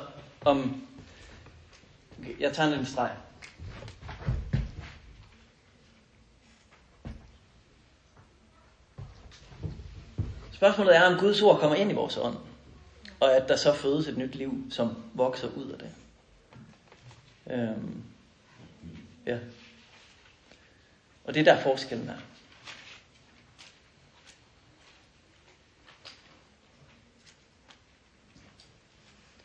[0.46, 0.88] om...
[2.20, 3.12] Okay, Jeg tager en streg.
[10.52, 12.38] Spørgsmålet er, om Guds ord kommer ind i vores ånd,
[13.20, 15.92] og at der så fødes et nyt liv, som vokser ud af det.
[17.52, 18.04] Øhm,
[19.26, 19.38] ja.
[21.26, 22.18] Og det er der forskellen er.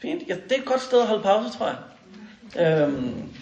[0.01, 0.29] Fint.
[0.29, 1.79] Ja, det er et godt sted at holde pause, tror jeg.
[2.89, 3.33] Øhm,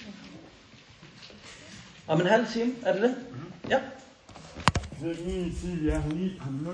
[2.07, 3.17] om en halv time, er det det?
[3.69, 3.79] Ja.
[5.01, 6.73] Så lige sige, jeg har lige et par minutter